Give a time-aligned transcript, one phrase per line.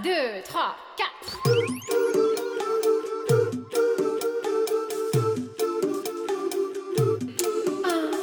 [0.00, 1.40] Deux, trois, quatre.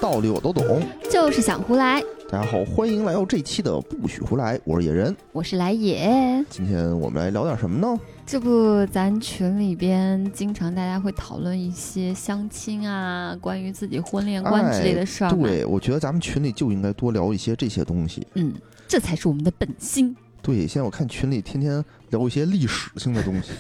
[0.02, 0.82] 道理我都懂。
[1.12, 5.14] 就是想胡来，大家好，欢迎来到这期的不许胡来，我是野人。
[5.34, 6.46] 我是来也。
[6.50, 8.00] 今天我们来聊点什么呢？
[8.26, 15.38] 这不，咱群里边经常大家会讨论一些相亲啊，关于自己婚恋观之类的事儿嘛。
[15.38, 18.26] 对，我觉得咱们群里就应该多聊一些这些东西。
[18.36, 18.54] 嗯，
[18.88, 20.16] 这才是我们的本心。
[20.46, 23.54] 对，现在我看群里天天聊一些历史性的东西，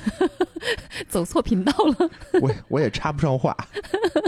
[1.10, 2.12] 走错频道了。
[2.40, 3.58] 我也我也插不上话。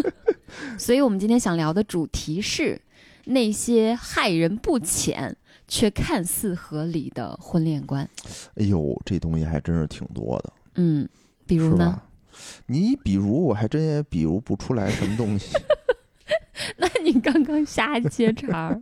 [0.75, 2.81] 所以我们今天想聊的主题是
[3.25, 5.37] 那些害人不浅
[5.67, 8.09] 却看似合理的婚恋观。
[8.55, 11.07] 哎呦，这东西还真是挺多的，嗯，
[11.45, 12.01] 比如呢？
[12.65, 15.55] 你比如，我还真也比如不出来什么东西。
[16.77, 18.81] 那你刚刚瞎接茬儿。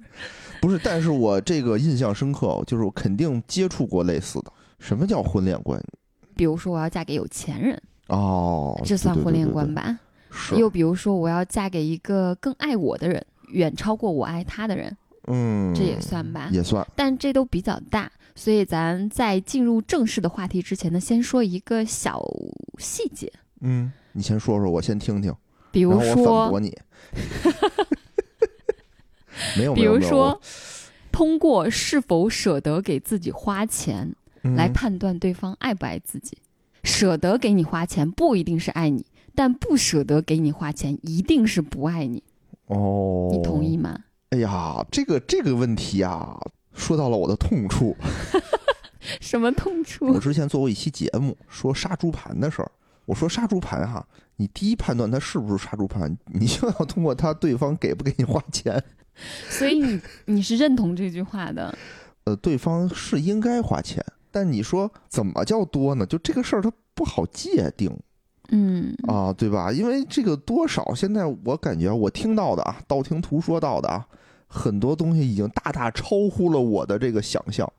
[0.66, 4.52] 不是，但是我这个印象深刻，就是我肯定接触过类似的。
[4.80, 5.80] 什么叫婚恋观？
[6.36, 10.00] 比如说，我要嫁给有钱人，哦，这算婚恋观吧？
[10.58, 14.96] 又比如说，我要嫁给一个更爱我的人，远超过我爱他的人，
[15.28, 16.50] 嗯，这也算吧？
[16.52, 16.86] 也算。
[16.96, 22.22] 但这都比较大，所以咱在进入正式的话题之前呢，先说一个小
[22.80, 25.38] 细节，嗯，你先说说，我先听听，然
[25.72, 26.76] 比如后我反说驳，你。
[29.58, 30.40] 没有，比如说，
[31.12, 36.38] 通过是否舍得给自己花钱嗯来判断对方爱不爱自己。
[36.84, 42.24] 舍得给你花钱不一定是爱你，但不舍得给你花钱一定是不爱你。
[42.68, 43.76] 哦，你同意？
[43.76, 44.00] 吗？
[44.30, 46.40] 哎呀，这个这个问题啊，
[46.74, 47.96] 说到了我的痛处。
[49.22, 50.20] 什么痛处我？
[50.20, 52.72] 之前做过一期节目，说杀猪盘的事儿。
[53.06, 54.06] 我说杀猪盘哈，
[54.36, 58.84] 你第一判断他是不是杀猪盘，你就要通过他对方给不给你花钱。
[59.50, 61.76] 所以你你是认同这句话的？
[62.26, 66.06] 呃，对方是应该花钱，但你说怎么叫多呢？
[66.06, 67.96] 就这个事儿它不好界定
[68.50, 69.72] 嗯啊，对吧？
[69.72, 74.06] 因为这个多少，现在我感觉我听到的啊，道听途说到的啊，
[74.48, 77.72] 很多东西已经大大超乎了我的这个想象。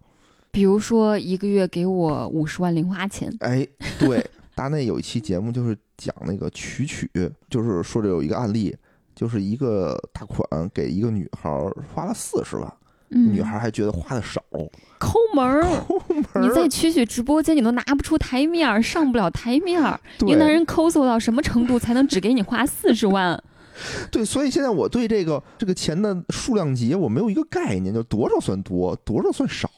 [0.51, 3.67] 比如说一个月给我五十万零花钱，哎，
[3.99, 7.11] 对，大内有一期节目就是讲那个曲曲，
[7.51, 8.75] 就是说着有一个案例，
[9.17, 12.73] 就是一个大款给一个女孩儿花了四十万，
[13.11, 14.43] 嗯、女孩还觉得花的少，
[14.99, 15.63] 抠门儿。
[15.63, 19.99] 抠门儿你在曲曲直播间，你都拿不出台面儿，上不了台面儿。
[20.19, 23.43] 对一个男人抠搜到什么程度，才能只给你花四十万？
[24.11, 29.69] 对，所以现在我对这个这个钱的数量级我没有一个概念，就多少算多，多少算少，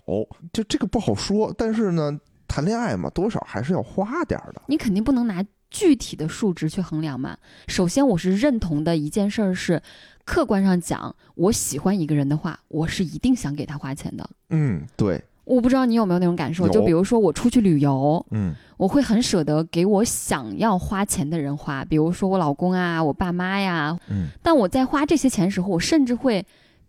[0.53, 1.53] 就这个不好说。
[1.57, 2.17] 但是呢，
[2.47, 4.63] 谈恋爱嘛，多少还是要花点儿的。
[4.67, 7.37] 你肯定不能拿具体的数值去衡量嘛。
[7.67, 9.83] 首先，我是认同的一件事儿是，
[10.25, 14.29] 客观上讲，我喜欢一个人的话，我是一定想给他花钱的。
[14.51, 23.99] 嗯，对，我不知道你有没有那种感受，就比如说我出去旅游，嗯我会很舍得给我想要花钱的人花，比如说我老公啊、我爸妈呀。
[24.09, 26.47] 嗯，但我在花这些钱时候，我甚至会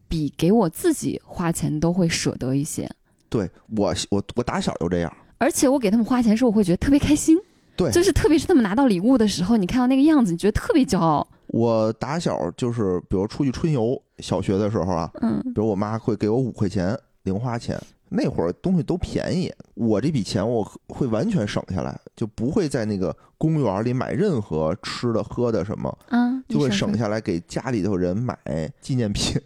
[0.07, 2.87] 比给我自己花钱都会舍得一些。
[3.27, 5.11] 对我我我打小就这样。
[5.39, 7.37] 而且我给他们花钱的时候，我会觉得特别开心，
[7.79, 11.25] 对，就是特别是他们拿到礼物的时候，你看到那个样子，你觉得特别骄傲。
[11.47, 17.79] 我打小就是，比如出去春游，小学的时候啊，嗯比如我妈会给我五块钱零花钱，
[18.09, 28.37] 那会儿东西都便宜，我这笔钱我会完全省下来，就不会在那个公园里买任何吃的喝的什么，嗯，就会省下来给家里头人买
[28.81, 29.41] 纪念品，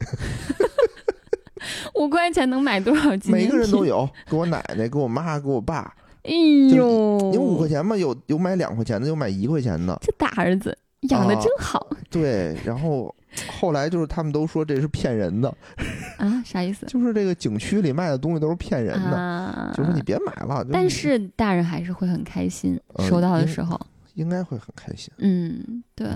[1.96, 3.86] 五块钱能买多少纪念每个人都。
[3.86, 5.94] 有，给我奶奶、给我妈、给我爸。
[6.24, 6.32] 哎
[6.76, 12.58] 呦，你五块钱嘛，有有买两块钱的，有买一块钱的，这大儿子养的真好 对。
[12.66, 13.14] 然后
[13.60, 15.54] 后来就是他们都说这是骗人的，
[16.18, 16.86] 啊啥意思？
[16.86, 19.18] 就是这个景区里卖的东西都是骗人的。
[19.18, 23.80] 啊，就说你别买了，就但是大人还是会很开心，呃收到的时候，
[24.14, 25.12] 应该会很开心。
[25.18, 26.08] 嗯，对。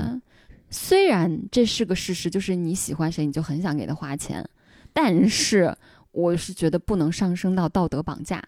[0.70, 4.46] 虽然这是个事实，就是你喜欢谁，你就很想给他花钱，
[4.92, 5.74] 但是
[6.12, 8.44] 我是觉得不能上升到道德绑架。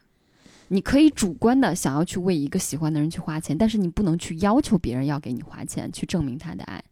[0.70, 6.84] 你可以主观的想要去为一个喜欢的人去花钱，但是你不能去要求别人要给你花钱去证明他的爱。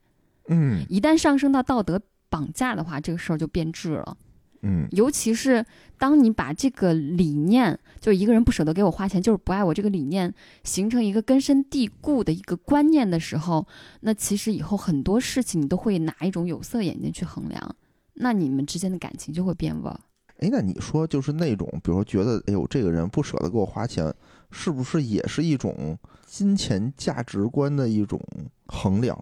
[0.49, 4.17] 嗯一旦上升到道德绑架的话，这个事儿就变质了。
[4.63, 5.63] 嗯尤其是
[5.99, 10.33] 当你把这个理念，就一个人不舍得给我花钱，就是不爱我这个理念，
[10.63, 13.67] 形成一个根深蒂固的一个观念的时候，
[14.01, 17.75] 那其实以后很多事情你都会拿一种有色眼镜去衡量，
[18.15, 19.99] 那你们之间的感情就会变味儿。
[20.39, 24.13] 哎，那你说就是那种，比如说觉得，哎呦，这个人不舍得给我花钱，
[24.51, 28.19] 是不是也是一种金钱价值观的一种
[28.67, 29.17] 衡量？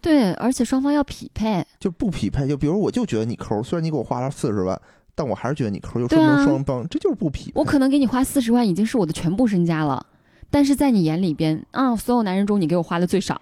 [0.00, 1.66] 对，而且双方要匹配。
[1.78, 4.80] 就不匹配，就比如我就觉得你抠，虽然你给我花了四十万，
[5.14, 7.52] 但我还是觉得你抠，又对啊说明双方这就是不匹配。
[7.58, 10.06] 我可能给你花四十万已经是我的全部身家了，
[10.50, 13.40] 但是在你眼里边啊，所有男人中你给我花的最少，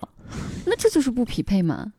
[0.64, 1.92] 那这就是不匹配嘛？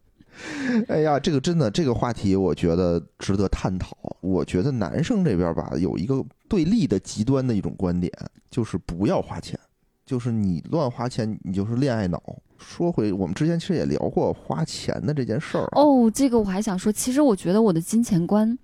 [0.88, 3.96] 哎呀，这个真的这个话题，我觉得值得探讨。
[4.22, 8.12] 我觉得男生这边吧，有一个对立的极端的一种观点，
[8.50, 9.58] 就是不要花钱，
[10.06, 12.22] 就是你乱花钱，你就是恋爱脑。
[12.58, 18.58] 说回我们之前其实也聊过花钱的这件事儿，哦，这个我还想说，其实我觉得我的金钱观，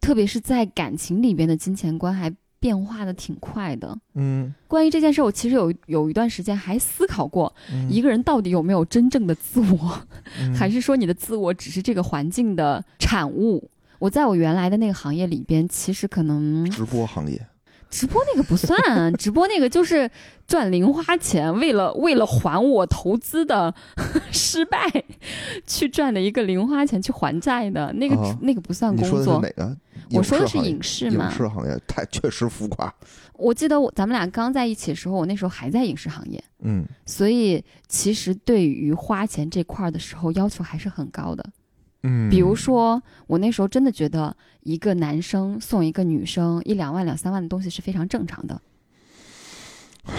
[0.00, 2.28] 特别是在感情里边的金钱观，还
[2.62, 3.98] 变化的挺快的。
[4.14, 10.06] 嗯，关于这件事，我其实有有一段时间还思考过，嗯一个人到底有没有真正的自我，
[10.38, 13.68] 嗯还是说你的自我只是这个环境的产物？
[13.98, 17.44] 我在我原来的那个行业里边，其实可能直播行业，
[17.92, 20.10] 直播那个不算，直播那个就是
[20.46, 23.72] 赚零花钱，为了为了还我投资的
[24.32, 24.78] 失败，
[25.66, 29.40] 去赚的一个零花钱去还债的那个、啊那个不算工你说的是作。
[29.42, 29.76] 哪个？
[30.12, 31.30] 我说的是影视嘛影。
[31.30, 32.92] 视行业太确实浮夸。
[33.34, 41.44] 我记得我咱们俩刚在一起的时候，我那时候还在影视行业，嗯所以其实对于花钱这块儿的时候要求还是很高的。
[42.02, 48.60] 嗯，比如说，我那时候真的觉得一个男生送一个女生一两万、两三万的东西是非常正常的。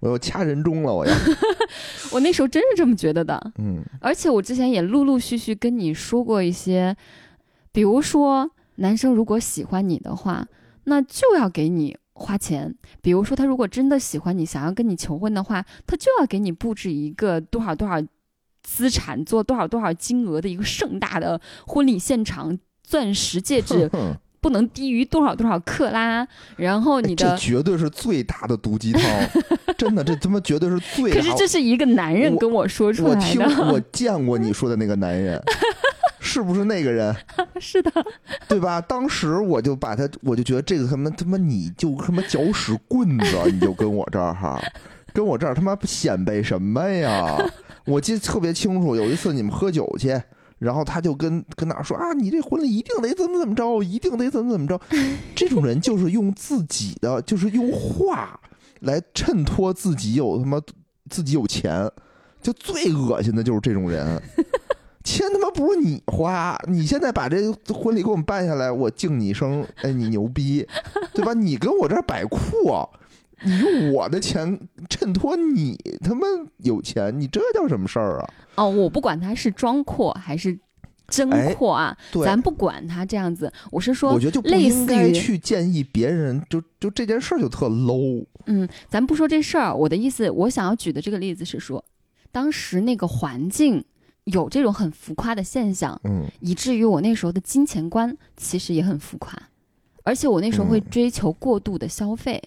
[0.00, 1.12] 我要掐人中了，我要，
[2.12, 3.52] 我那时候真是这么觉得的。
[3.58, 6.96] 嗯而且我之前也陆陆续续跟你说过一些，
[7.72, 10.46] 比如说男生如果喜欢你的话，
[10.84, 12.72] 那就要给你花钱。
[13.00, 18.00] 比如说他如果真的喜欢你，想要跟你求婚的话，他就要给你布置一个多少多少
[18.62, 26.26] 资产，做多少多少金额的一个盛大的婚礼现场，钻石戒指哼不能低于多少多少克拉，
[26.56, 27.36] 然后你哎这。
[27.36, 29.02] 绝对是最大的毒鸡汤，
[29.78, 31.16] 真的，这他妈绝对是最大。
[31.16, 35.40] 可是这是一个男人跟我说出来我听的，我见过你说的那个男人，
[36.18, 37.14] 是不是那个人？
[37.60, 37.92] 是的，
[38.48, 38.80] 对吧？
[38.80, 44.60] 当时我就把他，我就觉得这个他妈他妈你就他妈搅屎棍子，你就跟我这儿哈，
[45.12, 47.38] 跟我这儿他妈显摆什么呀？
[47.84, 50.20] 我记得特别清楚，有一次你们喝酒去。
[50.58, 54.80] 然后他就跟跟那儿说啊，你这婚礼一定得怎么怎么着，一定得怎么怎么着。
[55.34, 58.38] 这种人就是用自己的，就是用话
[58.82, 60.60] 来衬托自己有他妈
[61.10, 61.90] 自己有钱，
[62.40, 64.22] 就最恶心的就是这种人。
[65.02, 70.64] 钱他妈不是你花，你现在把这婚礼给我们办下来，我敬你一声，哎，你牛逼，
[71.12, 71.34] 对吧？
[71.34, 72.88] 你跟我这儿摆阔，
[73.44, 74.58] 你用我的钱
[74.88, 76.26] 衬托你他妈
[76.58, 78.30] 有钱，你这叫什么事儿啊？
[78.56, 80.58] 哦，我不管他是装阔还是
[81.08, 83.52] 真哎阔啊，对，咱不管他这样子。
[83.70, 88.24] 我是说我觉得就不类应该似于去建议别人，就就这件事儿就特 low。
[88.46, 91.84] 嗯，咱不说这事儿，我的意思，我想要举的这个例子是说，
[92.30, 93.84] 当时那个环境
[94.24, 99.36] 有这种很浮夸的现象，嗯以至于我那时候的金钱观其实也很浮夸，
[100.04, 102.42] 而且我那时候会嗯追求过度的消费。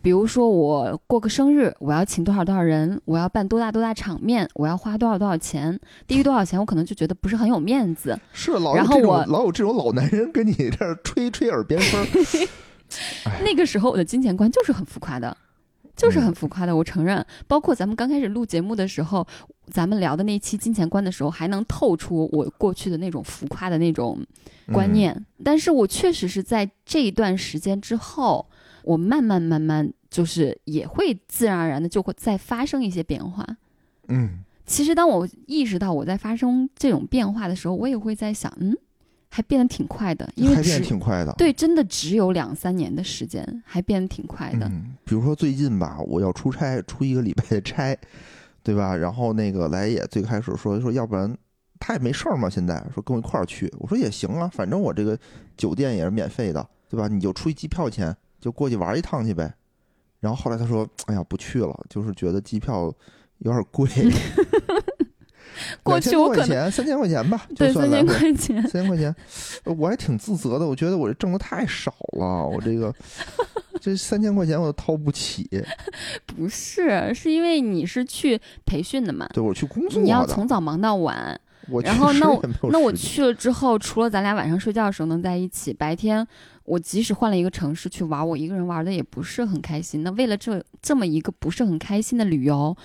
[0.00, 8.18] 比如说，我过个生日，我要请多少多少人，我要办多大多大场面，我要花多少多少钱，低于多少钱，我可能就觉得不是很有面子。
[8.32, 12.06] 是老有这种然后我老有这种老男人跟你这儿吹吹耳边风
[13.44, 15.36] 那个时候我的金钱观就是很浮夸的，
[15.94, 16.74] 就是嗯很浮夸的。
[16.74, 19.26] 我承认，包括咱们刚开始录节目的时候，
[19.66, 24.18] 咱们聊的那期金钱观的时候，还能透出我过去的那种浮夸的那种
[24.72, 25.26] 观念。
[25.44, 28.46] 但是我确实是在这一段时间之后，
[28.82, 33.46] 我慢慢慢慢就是也会自然而然的就会再发生一些变化。
[34.08, 38.74] 嗯，其实当我意识到我在发生这种变化的时候，我也会在想，嗯，
[39.28, 41.32] 还变得挺快的，因为，还变得挺快的。
[41.34, 44.66] 对，真的只有两三年的时间，还变得挺快的。
[44.66, 47.94] 嗯，比如说最近吧，我要出差，出一个礼拜的差，
[48.62, 48.96] 对吧？
[48.96, 51.36] 然后那个来也最开始说说，要不然
[51.78, 55.18] 他也没事儿嘛，现在说跟我一块儿去，我说也行啊，反正我这个
[55.56, 57.08] 酒店也是免费的，对吧？
[57.08, 59.52] 你就出一机票钱，就过去玩一趟去呗。
[60.20, 62.92] 然后后来他说，哎呀，不去了，就是觉得机票
[63.38, 63.88] 有点贵，
[65.82, 69.14] 过去2000多我可能块钱三千块钱吧，就对三千块钱， 三千块钱，
[69.64, 70.66] 呃我还挺自责的。
[70.66, 72.92] 我觉得我这挣的太少了，我这个
[73.80, 75.48] 这三千块钱我都掏不起。
[76.26, 81.40] 不是，是因为你是去培训的嘛，对我去工作，你要从早忙到晚。
[81.70, 82.42] 我然后那我
[82.72, 86.26] 那我去了之后，除了咱俩晚上睡觉的时候能在一起，白天
[86.68, 90.02] 我即使换了一个城市去玩，我一个人玩的也不是很开心。
[90.02, 92.76] 那为了这这么一个不是很开心的旅游，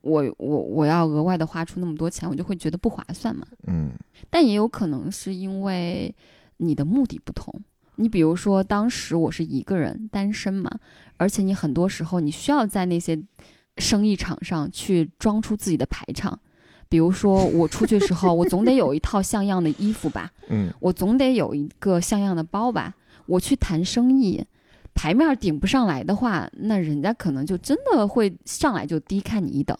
[0.00, 3.44] 我我我要额外的花出那么多钱，我就会觉得不划算嘛。
[3.66, 3.90] 嗯
[4.30, 6.14] 但也有可能是因为
[6.58, 7.52] 你的目的不同。
[7.96, 10.70] 你比如说，当时我是一个人单身嘛，
[11.16, 13.20] 而且你很多时候你需要在那些
[13.76, 16.38] 生意场上去装出自己的排场。
[16.88, 22.94] 比如说我出去时候，我总得有一套像样的衣服吧，嗯我总得有一个像样的包吧。
[23.32, 24.44] 我去谈生意，
[24.94, 29.76] 牌面顶不上来的话，那人家可能就真的会上来就低看你一等。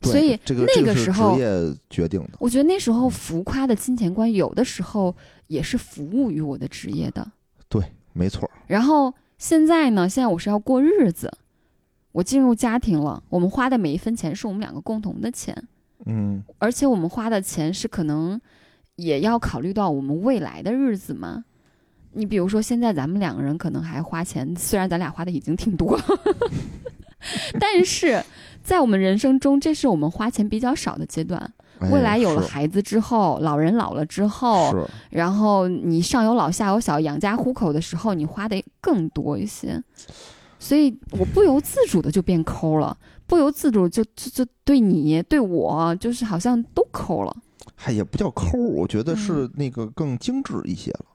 [0.00, 5.14] 所以这个那这个时候职业决定的，我觉得那时候浮夸的金钱观，有的时候
[5.48, 7.30] 也是服务于我的职业的。
[7.68, 7.82] 对
[8.14, 8.50] 没错儿。
[8.66, 11.30] 然后现在呢，现在我是要过日子，
[12.12, 15.54] 我进入家庭了，我们花的每一分钱是我们两个共同的钱，
[16.06, 18.40] 嗯而且我们花的钱是可能
[18.96, 21.44] 也要考虑到我们未来的日子嘛。
[22.14, 25.98] 你比如说，现在咱们两个人可能还花钱，虽然咱俩花的已经挺多，
[27.58, 28.22] 但是
[28.62, 31.40] 在我们人生中，这是我们花钱比较少的阶段。
[31.80, 31.90] 哎。
[31.90, 39.82] 未来有了孩子之后，老人老了之后，然后你上有老下有小，养家糊口的时候，你花的更多一些，
[40.58, 47.36] 所以我不由自主的就变抠了，不由自主就就就对你对我就是好像都抠了，
[47.74, 51.06] 嗨也不叫抠儿，我觉得是那个更精致一些了，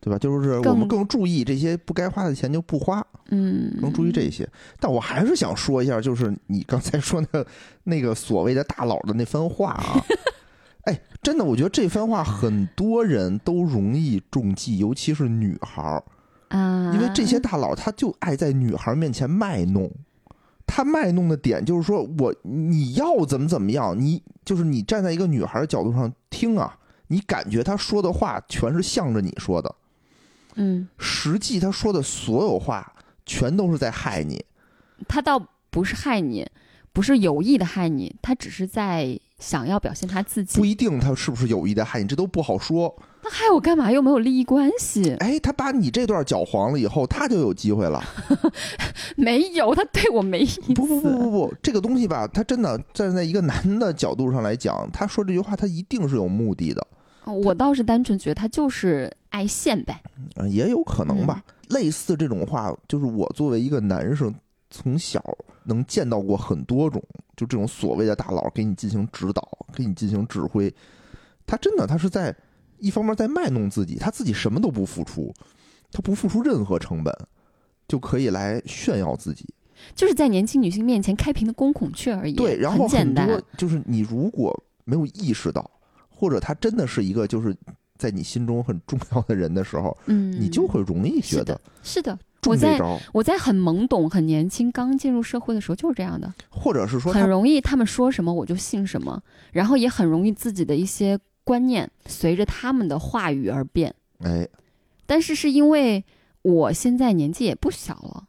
[0.00, 0.18] 对吧？
[0.18, 4.48] 就是我们嗯更更注意这些不该花的钱就不花，嗯，更注意这些。
[4.78, 7.44] 但我还是想说一下，就是你刚才说那
[7.84, 10.00] 那个所谓的大佬的那番话啊，
[10.86, 16.02] 哎，真的，我觉得这番话很多人都容易中计，尤其是女孩儿，
[16.48, 19.90] 啊，因为这些大佬他就爱在女孩面前卖弄。
[20.70, 26.76] 他卖弄的点就是说我你要怎么怎么样，你就是你站在一个女孩的角度上听啊，
[27.06, 29.74] 你感觉他说的话全是向着你说的，
[30.58, 32.92] 嗯，实际他说的所有话
[33.24, 34.44] 全都是在害你。
[35.08, 36.46] 他倒不是害你，
[36.92, 40.58] 不是有意的害你，他只是在想要表现他自己。
[40.58, 42.94] 不一定他是不是有意的害你，这都不好说。
[43.22, 43.90] 那害我干嘛？
[43.90, 48.02] 又没有利益关系，哎，他把你这段搅黄了以后，他就有机会了。
[49.16, 50.60] 没有，他对我没意思。
[50.74, 56.86] 不不不不不，这个东西吧，他真的站在一个男的角度上来讲，他说这句话，他一定是有目的的。
[57.24, 60.02] 我倒是单纯觉得他就是爱现呗。
[60.36, 61.42] 呃，也有可能吧。
[61.68, 64.34] 类似这种话，就是我作为一个男生，
[64.70, 65.22] 从小
[65.64, 67.02] 能见到过很多种，
[67.36, 70.72] 就这种所谓的大佬给你进行指导，给你进行指挥。
[71.46, 72.34] 他真的，他是在
[72.78, 75.32] 一方面在卖弄自己，他自己什么都不付出，
[75.92, 77.14] 他不付出任何成本，
[77.86, 79.46] 就可以来炫耀自己。
[79.94, 82.32] 就是在年轻女性面前开屏的公孔雀而已。
[82.32, 83.28] 对，然后很简单。
[83.28, 85.70] 多就是你如果没有意识到，
[86.08, 87.56] 或者他真的是一个就是
[87.98, 92.18] 在你心中很重要的人的时候，嗯，你就会容易觉得是的，是的。
[92.46, 92.78] 我在，
[93.12, 99.20] 我在很懵懂、很年轻、刚进入社会的时候就是这样的，或者是说很容易他们说什么我就信什么，
[99.52, 103.92] 然后也很容易自己的一些观念随着他们的话语而变。
[104.20, 104.48] 哎，
[105.04, 106.02] 但是是因为
[106.42, 108.24] 我现在年纪也不小了，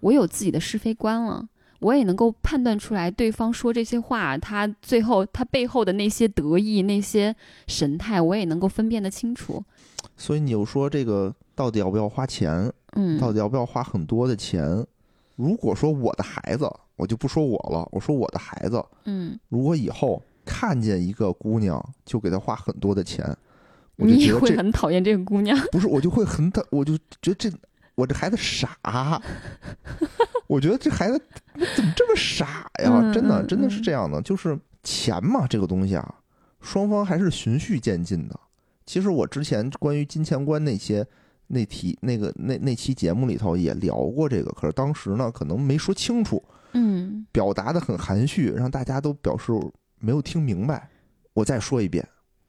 [0.00, 1.48] 我有自己的是非观了。
[1.84, 7.36] 我也能够判断出来，对方说这些话，他最后他背后的那些得意、那些
[7.66, 9.62] 神态，我也能够分辨得清楚。
[10.16, 12.72] 所以你又说这个到底要不要花钱？
[12.92, 14.64] 嗯，到底要不要花很多的钱？
[15.36, 23.22] 如果说我的孩子，我就不说我了，我说我的孩子，嗯，如果以后看见一个姑娘就给她花很多的钱，
[23.96, 25.54] 我就你也会觉得这很讨厌这个姑娘。
[25.70, 27.50] 不是，我就会很讨，我就觉得这
[27.94, 28.76] 我这孩子傻，
[30.46, 31.20] 我觉得这孩子
[31.76, 32.90] 怎么这么傻呀？
[33.02, 36.14] 嗯真的，嗯真的是嗯这样的，就是钱嘛，这个东西啊，
[36.60, 38.38] 双方还是循序渐进的。
[38.86, 41.06] 其实我之前关于金钱观那些
[41.46, 49.52] 那题那个那那期节目里头也聊过这个，可是当时呢可能没说清楚，嗯表达的很含蓄，让大家都表示
[50.00, 50.88] 没有听明白。
[51.32, 52.06] 我再说一遍，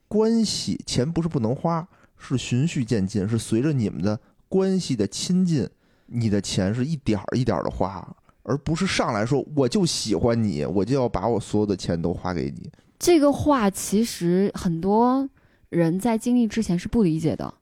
[0.07, 1.87] 关系钱不是不能花，
[2.17, 5.67] 是循序渐进，是随着你们的关系的亲近，
[6.07, 12.69] 你的钱是一点儿一点的花，而不是上来说我就喜欢你，我就要把我所有的钱都花给你。
[12.97, 15.29] 这个话其实很多
[15.69, 17.53] 人在经历之前是不理解的。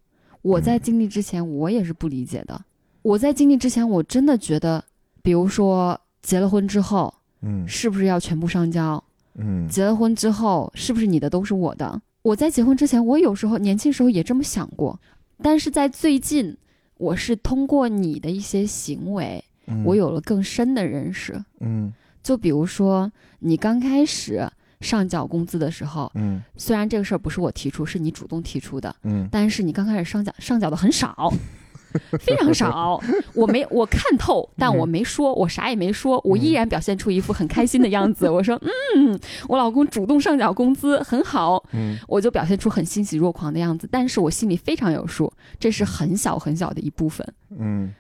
[0.42, 2.62] 我在经历之前，我也是不理解的。
[3.02, 4.84] 我在经历之前，我真的觉得，
[5.22, 9.02] 比如说结了婚之后，嗯是不是要全部上交？
[9.36, 12.02] 嗯结了婚之后，是不是你的都是我的？
[12.22, 15.00] 我在结婚之前，我有时候年轻时候也这么想过，
[15.42, 16.56] 但是在最近，
[17.04, 21.44] 我是通过你的一些行为，嗯，我有了更深的认识。
[21.60, 21.92] 嗯。
[22.24, 26.42] 就比如说，你刚开始上缴工资的时候，嗯。
[26.56, 29.28] 虽然这个事儿不是我提出，是你主动提出的，嗯。
[29.30, 31.34] 但是你刚开始上缴上缴的很少，
[32.20, 33.02] 非常少。
[33.34, 38.28] 我没我看透，但我没说，我啥也没说，我依然表现出一副很开心的样子。
[38.32, 38.60] 我说，
[38.96, 43.88] 嗯，我老公主动上缴工资很好，嗯我就表现出很欣喜若狂的样子。
[43.92, 47.28] 但是我心里非常有数，这是很小很小的一部分。
[47.58, 47.94] 嗯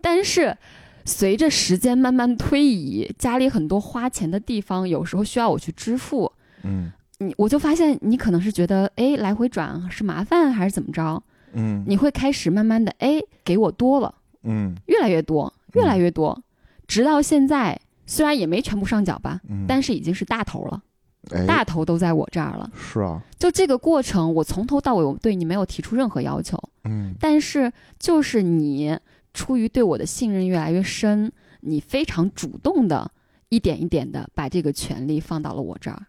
[0.00, 0.56] 但是
[1.04, 6.32] 随着时间慢慢推移，家里很多花钱的地方，有时候需要我去支付。
[6.64, 11.22] 嗯你我就发现你可能是觉得，哎，来回转是麻烦还是怎么着？
[11.52, 11.84] 嗯。
[11.86, 14.74] 你会开始慢慢的，哎，给我多了，嗯。
[14.86, 16.42] 越来越多，越来越多，
[16.86, 20.82] 直到现在，虽然也没全部上缴吧，嗯，但是已经是大头了，
[21.30, 21.46] 哎。
[21.46, 22.70] 大头都在我这儿了。
[22.74, 27.14] 是啊，就这个过程，我从头到尾我对你没有提出任何要求，嗯。
[27.20, 28.98] 但是就是你
[29.32, 33.10] 出于对我的信任越来越深，你非常主动的
[33.48, 36.06] 一点一点的把这个权利放到了我这儿。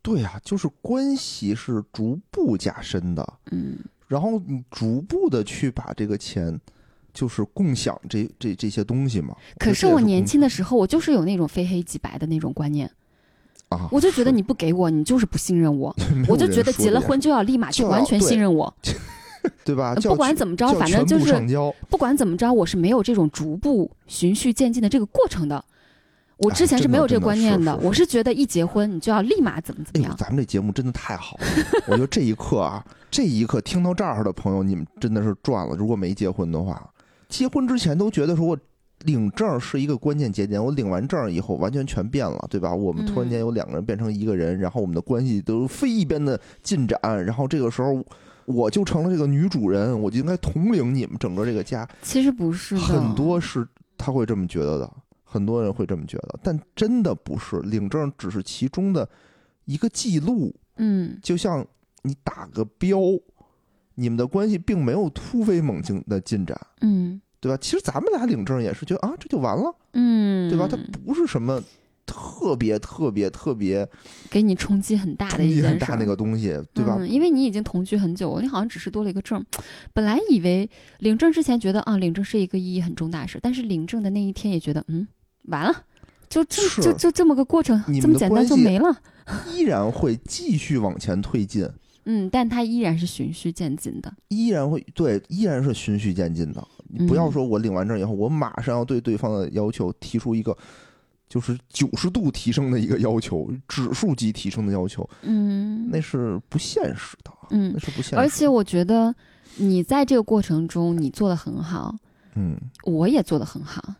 [0.00, 6.58] 对啊，就是关系是逐步加深的，嗯然后你逐步的去把这个钱，
[7.12, 9.34] 就是共享这这这些东西嘛。
[9.58, 12.90] 可是我年轻的的时候，我就是有那种非黑即白的那种观念，
[13.68, 15.94] 啊，我就觉得你不给我，你就是不信任我，
[16.28, 18.72] 我就觉得结了婚就要立马就就要完全信任我，
[19.64, 19.94] 对吧？
[19.96, 21.34] 不管怎么着，反正就是，
[21.88, 25.64] 不管怎么着，我是没有这种逐步循序渐进的这个过程的。
[26.38, 30.14] 我之前是没有这个观念的，我是觉得一结婚你就要立马怎么怎么样。
[30.18, 31.46] 咱们这节目真的太好了！
[31.86, 35.74] 我觉得这一刻啊，这一刻听到这儿的朋友，你们真的是赚了。
[35.74, 36.90] 如果没结婚的话，
[37.28, 38.58] 结婚之前都觉得说我
[39.04, 42.74] 领证是一个关键节点，我领完证以后完全全变了，对吧？
[42.74, 48.04] 我们突然间有两个人变成一个人，然后我们的关系都飞一边的进展，然后这个时候
[48.44, 51.88] 我就成了这个女主人，我就应该统领你们整个这个家。
[52.02, 53.66] 其实不是，很多是
[53.96, 54.92] 他会这么觉得的，
[55.28, 59.06] 很多人会这么觉得，但真的不是，领证只是其中的
[59.66, 60.54] 一个记录。
[60.78, 61.66] 嗯就像
[62.02, 62.98] 你打个标，
[63.96, 67.58] 你们的关系并没有突飞猛进的进展，嗯对吧？
[67.60, 70.68] 其实咱们俩领证也是觉得啊，这就完了，嗯，对吧？
[70.70, 71.62] 它不是什么
[72.06, 73.86] 特别特别特别
[74.30, 76.96] 给你冲击很大的一件事儿很大那个东西，对吧？
[77.00, 79.44] 嗯，因为你已经同居很久了，你好像只是多了一个证。
[79.92, 80.70] 本来以为
[81.00, 85.06] 领证之前觉得啊，领证是一个意义很重大的事，但是领证的那一天也觉得，嗯，
[85.46, 85.84] 完了，
[86.28, 88.96] 就就是就就这么个过程这么简单就没了。
[89.52, 91.68] 依然会继续往前推进，
[92.04, 94.12] 嗯，但它依然是循序渐进的。
[94.28, 96.64] 依然会对，依然是循序渐进的。
[96.88, 100.56] 你不要嗯说我领完证以后，我马上要对对方的要求提出一个
[101.28, 108.18] 就是九十度提升的一个要求，指数级提升的要求，嗯那是不现实的，嗯那，是不现实的。
[108.18, 109.14] 而且我觉得
[109.56, 111.96] 你在这个过程中你做的很好，
[112.34, 113.94] 嗯，我也做的很好，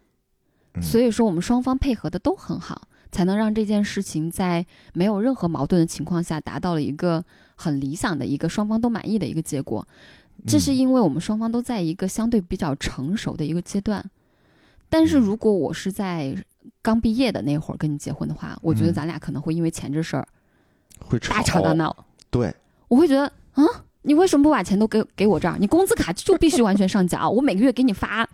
[0.75, 7.25] 嗯所以说我们双方配合的都很好，才能让这件事情在没有任何矛盾的情况下达到了一个
[7.55, 9.87] 很理想的一个双方都满意的一个结果。
[10.47, 14.05] 这是嗯因为我们双方都在一个相对比较成熟的一个阶段。
[14.89, 16.37] 但是嗯如果我是在
[16.87, 20.25] 刚毕业的那会儿跟你结婚的话，我觉得嗯咱俩可能会因为钱这事儿
[21.01, 22.07] 会大吵大闹。
[22.31, 22.55] 对，
[22.87, 23.65] 我会觉得啊，
[24.03, 25.57] 你为什么不把钱都给给我这儿？
[25.59, 28.29] 你工资卡就必须完全上缴，我每个月给你发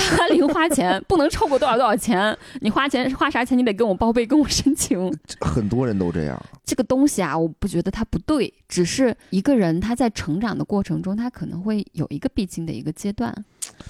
[0.16, 2.36] 发零花钱， 不能超过多少多少钱。
[2.60, 4.98] 你花钱花啥钱，你得跟我报备，跟我申请。
[5.40, 6.40] 很多人都这样。
[6.64, 13.34] 这个东西啊，我不觉得它不对，只是一个人他在成长的过程中，他可能会有一个必经的一个阶段，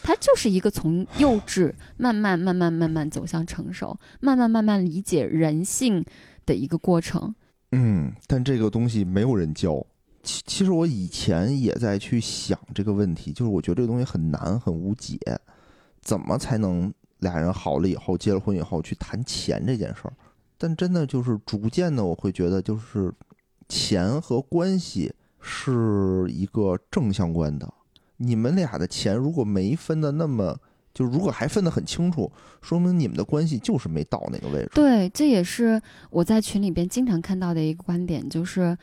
[0.02, 6.04] 他就是一个从幼稚慢慢慢慢慢慢走向成熟，慢慢慢慢理解人性
[6.44, 7.34] 的一个过程。
[7.72, 9.84] 嗯，但这个东西没有人教。
[10.22, 15.18] 其其实我以前也在去想这个问题，就是我觉得这个东西很难很无解，
[16.04, 20.12] 怎么才能俩人好了以后结了婚以后去谈钱这件事儿？
[20.58, 23.12] 但真的就是逐渐的，我会觉得就是
[23.68, 27.72] 钱和关系是一个正相关的。
[28.18, 30.56] 你们俩的钱如果没分的那么，
[30.94, 32.30] 就如果还分得很清楚，
[32.62, 34.70] 说明你们的关系就是没到那个位置。
[34.74, 38.78] 对，这也是我在群里边经常看到的一个观点，就是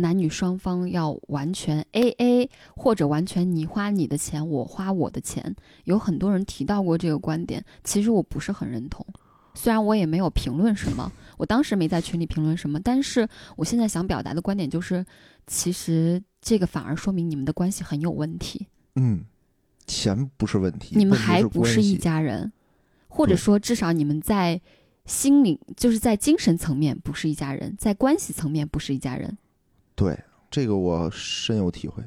[0.00, 5.54] 男女双方要完全 A A，或者完全你花你的钱，我花我的钱。
[5.84, 9.06] 有很多人提到过这个观点，其实我不是很认同。
[9.54, 15.04] 虽然我也没有评论什么，我当时没在群里评论什么，但是我现在想表达的观点就是，
[15.46, 19.24] 其实这个反而说明你们的关系很有问题，嗯，
[19.86, 22.52] 钱不是问题，你们还不是一家人，
[23.08, 24.60] 或者说至少你们在
[25.04, 29.36] 心灵，就是在精神层面不是一家人，在关系层面不是一家人。
[30.00, 30.18] 对
[30.50, 32.02] 这个我深有体会。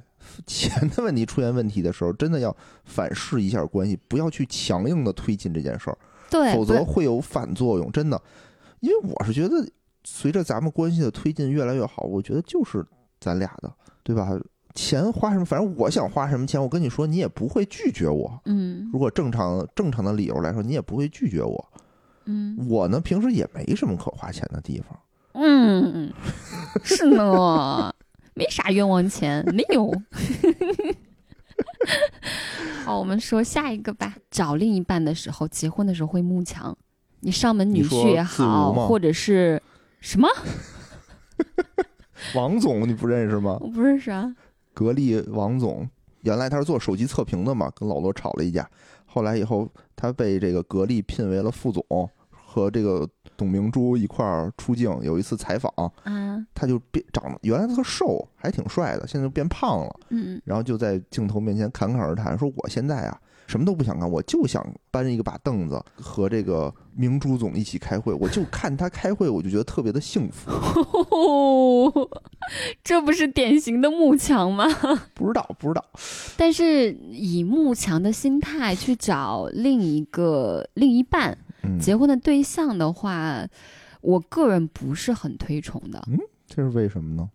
[0.47, 5.97] 钱的问题出现问题的时候，真的要反噬一下关系，不要去强硬的推进这件事儿，
[6.29, 7.91] 对，否则会有反作用。
[7.91, 8.19] 真的，
[8.79, 9.63] 因为我是觉得，
[10.03, 12.83] 随着咱们关系的推进越来越好，我觉得就是
[13.19, 14.31] 咱俩的，对吧？
[14.73, 18.41] 钱花什么，反正我想花什么钱，我跟你说，你也不会拒绝我。
[18.45, 21.69] 嗯如果正常正常的理由来说，你也不会拒绝我。
[22.25, 24.97] 嗯我呢，平时也没什么可花钱的地方。
[25.33, 26.11] 嗯，
[26.83, 27.93] 是呢，
[28.33, 29.91] 没啥冤枉钱，没有。
[32.83, 34.15] 好，我们说下一个吧。
[34.31, 36.75] 找另一半的时候，结婚的时候会慕强，
[37.19, 39.61] 你上门女婿也好，或者是
[39.99, 40.27] 什么？
[42.35, 43.57] 王总你不认识吗？
[43.61, 44.35] 我不认识啊。
[44.73, 45.87] 格力王总
[46.21, 48.67] 原来他是做手机测评的嘛，跟老罗吵了一架，
[49.05, 52.09] 后来以后他被这个格力聘为了副总，
[52.53, 54.95] 和这个董明珠一块儿出镜。
[55.01, 59.99] 有一次采访，啊，他就变长得原来特瘦，还挺帅的，现在就变胖了。
[60.09, 70.51] 嗯，然后就在镜头面前侃侃而谈，说我现在啊什么都不想干，我就想搬一个把凳子和这个明珠总一起开会，我就 看他开会，我就觉得特别的幸福。
[70.51, 71.91] 哦，
[72.83, 74.65] 这不是典型的慕强吗？
[75.15, 75.83] 不知道，不知道，
[76.37, 83.47] 但是以慕强的心态去找另一个另一半嗯，结婚的对象的话，
[84.01, 86.03] 我个人不是很推崇的。
[86.07, 87.29] 嗯这是为什么呢？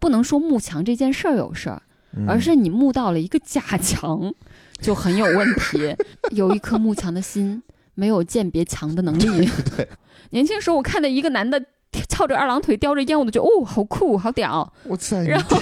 [0.00, 1.82] 不能说慕强这件事儿有事儿，
[2.16, 4.34] 嗯而是你慕到了一个假强，
[4.80, 5.94] 就很有问题。
[6.34, 7.62] 有一颗慕强的心，
[7.94, 9.48] 没有鉴别强的能力。
[9.76, 9.88] 对，
[10.30, 11.62] 年轻时候我看到一个男的
[12.08, 14.72] 翘着二郎腿叼着烟，我都觉得哦，好酷，好屌。
[14.84, 15.56] 我在 然后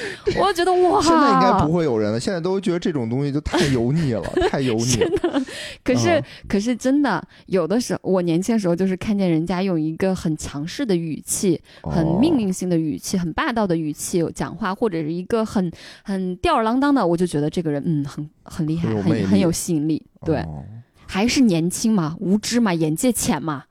[0.40, 4.96] 我觉得哇，现在应该不会有人了，现在都觉得这种东西就太油腻了， 太油腻。
[4.96, 5.42] 了。
[5.82, 15.70] 可是、啊可是真的，有的时候我年轻的时候就是看见人家用一个很强势的语气、很哦命令性的语气、很霸道的语气讲话，或者是一个很
[16.02, 20.04] 很吊儿郎当的，我就觉得这个人嗯很很厉害，很有很很有吸引力。
[20.24, 20.64] 对，哦。
[21.06, 23.64] 还是年轻嘛，无知嘛，眼界浅嘛，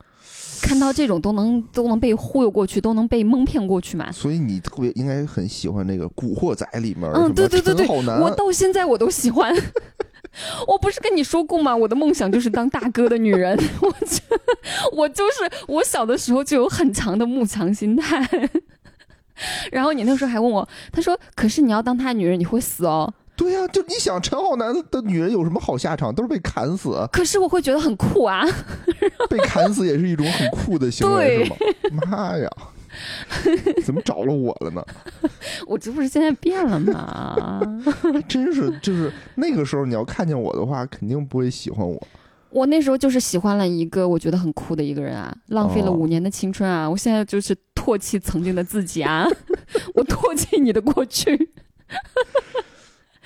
[0.60, 4.10] 看到这种都能都能被忽悠过去，都能被蒙骗过去嘛。
[4.12, 9.54] 所以你特别应该很喜欢那个《古惑仔》里面，嗯，对对对对，我到现在我都喜欢。
[10.68, 11.74] 我不是跟你说过吗？
[11.74, 13.58] 我的梦想就是当大哥的女人。
[13.80, 14.20] 我就
[14.92, 18.28] 我就是我小的时候就有很强的慕强心态。
[19.72, 23.12] 然后你那时候还问我，他说：“可是你要当他女人，你会死哦。
[23.38, 26.12] 对呀、就你想陈浩南的女人有什么好下场？
[26.12, 28.44] 都是被砍死，可是我会觉得很酷啊。
[29.30, 31.50] 被砍死也是一种很酷的行为，是
[31.94, 32.02] 吗？
[32.10, 32.50] 妈呀，
[33.84, 34.84] 怎么找了我了呢？
[35.68, 37.62] 我这不是现在变了吗？
[38.28, 42.06] 真是，就是那个时候你要看见我的话，肯定不会喜欢我。
[42.50, 46.90] 我那时候就是喜欢了一个我觉得很酷的一个人啊，浪费了哦五年的青春啊！
[46.90, 49.28] 我现在就是唾弃曾经的自己啊，
[49.94, 51.50] 我唾弃你的过去。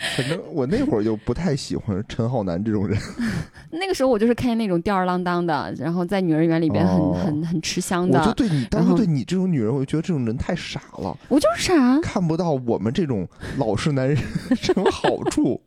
[0.17, 2.99] 反正我那会儿就不太喜欢陈浩南这种人。
[3.71, 12.01] 那个时候我就是看见那种吊儿郎当的，然后在女人园里边很、哦很很吃香的我就，对你当时对你这种女人，我就觉得这种人太傻了，我就是傻。
[12.01, 13.27] 看不到我们这种
[13.59, 14.17] 老实男人
[14.57, 15.61] 什么好处，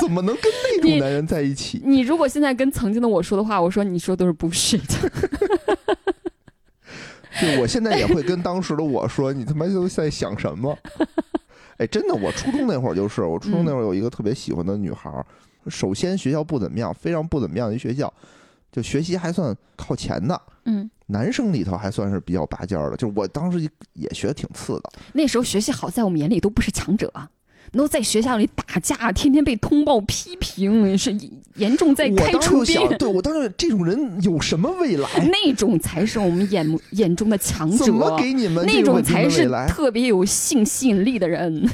[0.00, 1.80] 怎么能跟那种男人在一起？
[1.84, 4.80] 你如果现在跟曾经的我说的话，我说你说都是 bullshit。
[7.40, 10.76] 对，我现在也会跟当时的我说：“你他妈都在想什么？”
[11.78, 15.24] 哎，真的，我初中那会儿就是，我初中那会儿有一个特别喜欢的女孩儿。
[15.68, 18.12] 首先学校不怎么样，非常不怎么样的一学校，
[18.70, 22.96] 就学习还算靠前的，嗯，男生里头还算是比较拔尖儿的。
[22.96, 23.60] 就是我当时
[23.92, 27.30] 也学的挺次的，那时候学习好，在我们眼里都不是强者啊，
[27.72, 31.16] 都在学校里打架，天天被通报批评，是
[31.56, 32.64] 严重在开除。
[32.64, 35.08] 对我当时这种人有什么未来？
[35.30, 39.48] 那种才是我们眼目眼中的强者怎，么给你们那种才是？
[39.68, 41.68] 特别有性吸引力的人。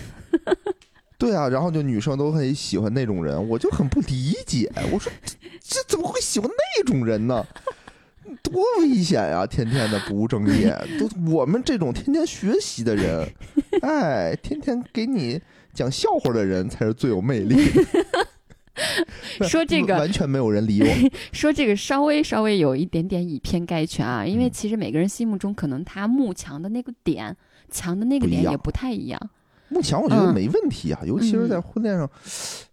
[1.19, 4.71] 对啊，然后就女生都很喜欢那种人，我就很不理解。
[4.93, 7.45] 我说这这怎么会喜欢那种人呢？
[8.43, 9.45] 多危险呀！
[9.45, 13.29] 天天的不务正业，都我们这种天天学习的人，
[13.83, 15.41] 哎，天天给你
[15.73, 17.57] 讲笑话的人才是最有魅力。
[19.43, 20.87] 说这个完全没有人理我。
[21.33, 27.37] 说这个稍微稍微有一点点以偏概全啊，因为嗯其实每个人心目中可能他慕强的那个点，
[27.71, 29.21] 强的那个点也不太一样。
[29.69, 32.09] 慕强我觉得嗯没问题啊，尤其是在婚恋上，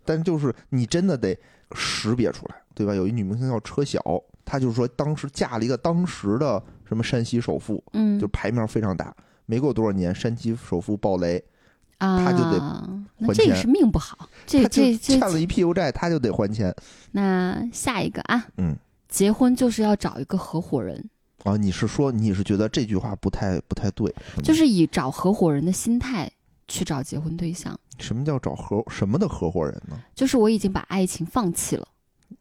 [0.06, 1.38] 但就是你真的得
[1.74, 2.94] 识别出来，对吧？
[2.94, 4.00] 有一女明星叫车晓，
[4.46, 9.14] 她就是说当时嫁了一个当时的什么山西首富，嗯就牌面非常大。
[9.48, 11.44] 没过多少年，山西首富暴雷，
[11.98, 12.60] 啊，他就得
[13.18, 14.30] 那还钱这也是命不好。
[14.46, 16.74] 这这这欠了一屁股债，他就得还钱。
[17.12, 18.76] 那下一个啊，嗯，
[19.08, 21.10] 结婚就是要找一个合伙人，
[21.44, 24.14] 啊，你是说你是觉得这句话不太不太对？
[24.44, 26.30] 就是以找合伙人的心态
[26.68, 27.78] 去找结婚对象。
[27.98, 29.98] 什么叫找合什么的合伙人呢？
[30.14, 31.88] 就是我已经把爱情放弃了，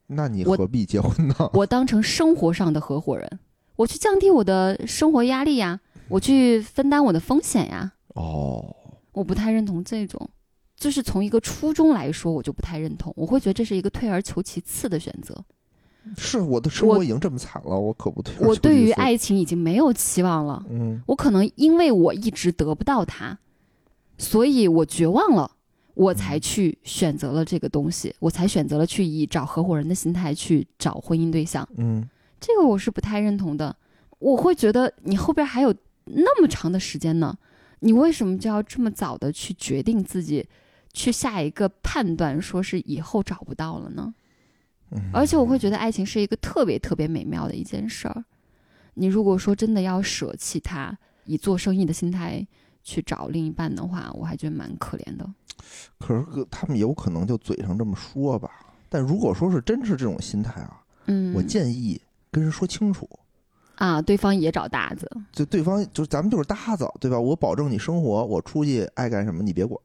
[0.08, 1.34] 那你何必结婚呢？
[1.54, 3.38] 我当成生活上的合伙人，
[3.76, 7.92] 我去降低我的生活压力呀，我去分担我的风险呀。
[8.08, 8.74] 哦，
[9.14, 10.28] 我不太认同这种，
[10.76, 13.10] 就是从一个初衷来说，我就不太认同。
[13.16, 15.34] 我会觉得这是一个退而求其次的选择。
[16.18, 23.38] 是我的生活已经这么惨了，我可不退我对于爱情已经没有期望了，嗯，我可能因为我一直得不到它，
[24.18, 25.50] 所以我绝望了，
[25.94, 31.66] 我才去选择了这个东西，我才选择了去以找合伙人的心态去找婚姻对象。
[31.78, 32.06] 嗯，
[32.38, 33.74] 这个我是不太认同的。
[34.18, 35.74] 我会觉得你后边还有
[36.04, 37.34] 那么长的时间呢，
[37.84, 40.48] 你为什么就要这么早的去决定自己，
[40.94, 44.14] 去下一个判断，说是以后找不到了呢？
[44.90, 48.24] 嗯而且我会觉得爱情是一个特别特别美妙的一件事儿。
[48.94, 52.46] 你如果说真的要舍弃它，以做生意的心态
[52.82, 55.28] 去找另一半的话，我还觉得蛮可怜的。
[55.98, 58.48] 可是他们有可能就嘴上这么说吧，
[58.88, 63.06] 但如果说是真是这种心态啊，嗯，我建议跟人说清楚，
[63.76, 67.18] 啊，对方也找搭子，就对方就是咱们就是搭子，对吧？
[67.18, 69.78] 我保证你生活，我出去爱干什么你别管，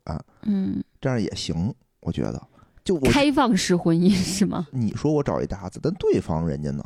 [0.44, 2.42] 嗯，这样也行，我觉得。
[2.84, 4.68] 就我开放式婚姻是吗？
[4.72, 6.84] 你说我找一搭子，但对方人家呢，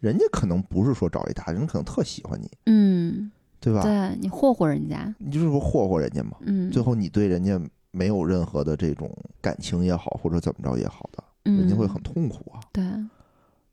[0.00, 3.30] 人家可能不是说找一搭子，人家可能特喜欢你，嗯，
[3.60, 3.82] 对吧？
[3.82, 7.60] 对你霍霍人家，你就是说霍霍人家嘛，嗯，最后你对人家
[7.92, 12.58] 没有任何的这种感情也好，或者怎么着也好的，嗯人家会很痛苦啊。
[12.72, 12.82] 对，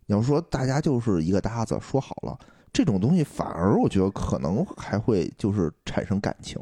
[0.06, 2.38] 你要说大家就是一个搭子，说好了，
[2.74, 6.60] 这种东西反而我觉得可能还会就是产生感情。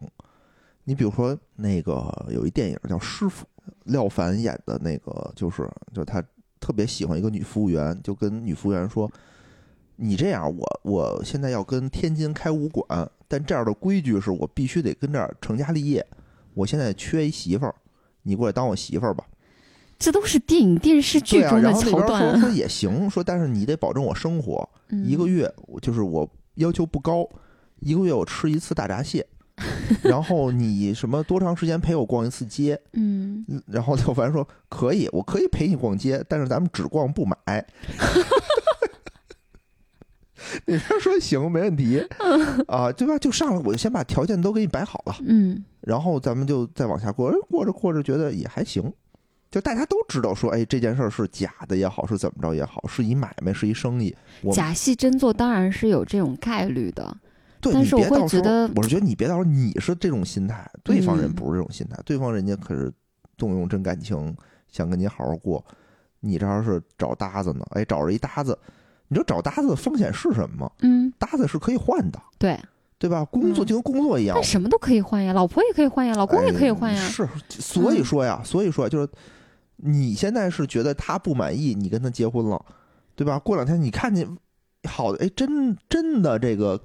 [0.84, 3.46] 你比如说那个有一电影叫《师傅》，
[3.86, 6.22] 廖凡演的那个，就是就他
[6.60, 9.10] 特别喜欢一个女服务员，就跟女服务员说
[9.96, 16.06] ：“你这样，我我现在要跟天津开武馆，但这样的规矩是我必须得跟这儿成家立业。
[16.56, 17.76] 我现在缺一媳妇儿，
[18.24, 19.26] 你过来当我媳妇儿吧。”
[20.02, 22.32] 这都是电影电视剧中的然后那边桥段。
[22.32, 27.26] 说说也行，说但是你得保证我生活，嗯一个月我就是我要求不高，
[27.80, 29.26] 一个月我吃一次大闸蟹，
[30.02, 32.78] 然后你什么多长时间陪我逛一次街？
[32.94, 37.38] 嗯，嗯然后廖凡说可以，我可以陪你逛街，但是咱们只逛不买。
[40.66, 42.04] 那边说行，没问题
[42.68, 43.18] 啊，对吧？
[43.20, 48.92] 就上来我就先把条件都给你摆好了，嗯然后咱们就再往下过，哎过着过着觉得也还行，
[49.52, 54.16] 就大家都知道说，哎，这件事儿是假的也好，是怎么着也好，是一买卖，是一生意。
[54.54, 57.16] 假戏真做当然是有这种概率的。
[57.60, 62.92] 对，你但是我会别到时候觉得我是觉得你别到时候你是这种心态，对方人嗯不是这种心态，对方人家可是
[63.38, 64.34] 动用真感情，
[64.70, 65.64] 想跟你好好过，
[66.22, 68.58] 你这要是找搭子呢，哎，找着一搭子，
[69.10, 70.72] 你知道找搭子的风险是什么吗？
[70.80, 72.58] 嗯，搭子是可以换的，对，
[72.98, 73.26] 对吧？
[73.26, 77.00] 工作嗯就跟工作一样但，什么都可以换呀，老婆也可以换呀，老公也可以换呀。
[77.00, 79.08] 哎是，所以说呀，所以说就是
[79.84, 82.64] 你现在是觉得他不满意，你跟他结婚了，
[83.16, 83.40] 对吧？
[83.40, 84.28] 过两天你看见
[84.84, 86.80] 好的，哎，真真的这个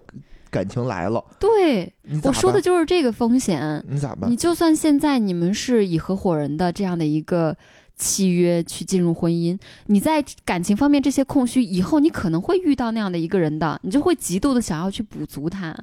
[0.50, 3.84] 感情来了，对，我说的就是这个风险。
[3.88, 4.36] 你咋办你？
[4.36, 7.56] 就算现在你们是以合伙人的这样的一个
[7.96, 15.76] 契约去进入婚姻，你在感情方面这些空虚，以后你可能会遇到那样的一个人的，你就会极度的想要去补足他。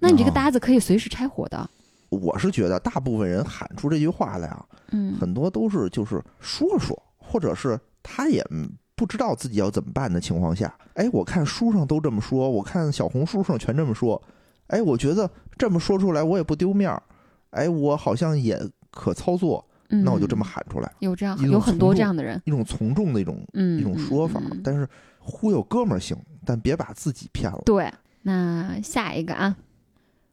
[0.00, 1.68] 那你这个哦搭子可以随时拆伙的。
[2.10, 14.20] 我是觉得大部分人喊出这句话来啊，嗯很多都是就是说说，或者是他也嗯不知道自己要怎么办的情况下，哎，我看书上都这么说，我看小红书上全这么说，
[14.68, 17.02] 哎，我觉得这么说出来我也不丢面儿，
[17.50, 18.58] 哎，我好像也
[18.90, 24.40] 可操作，那我就这么嗯喊出来，有这样有很多这样的人，一种从众的一种嗯，一种说法。
[24.64, 24.88] 但是
[25.20, 27.62] 忽悠哥们儿行，但别把自己骗了。
[27.64, 27.92] 对，
[28.22, 29.56] 那下一个啊，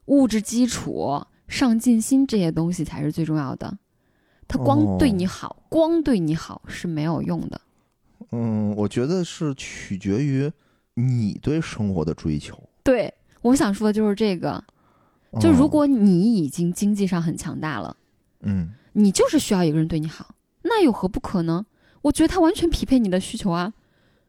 [0.05, 3.77] 物质基础、上进心这些东西才是最重要的。
[4.47, 7.62] 他光对哦你好，光对你好是没有用的。
[8.31, 10.51] 嗯，我觉得是取决于
[10.93, 12.62] 你对生活的追求。
[12.84, 14.63] 对，我想说的就是这个。
[15.39, 17.97] 就如嗯果你已经经济上很强大了，
[18.41, 21.65] 嗯你就是需要一个人对你好，那有何不可呢？
[22.03, 23.73] 我觉得他完全匹配你的需求啊！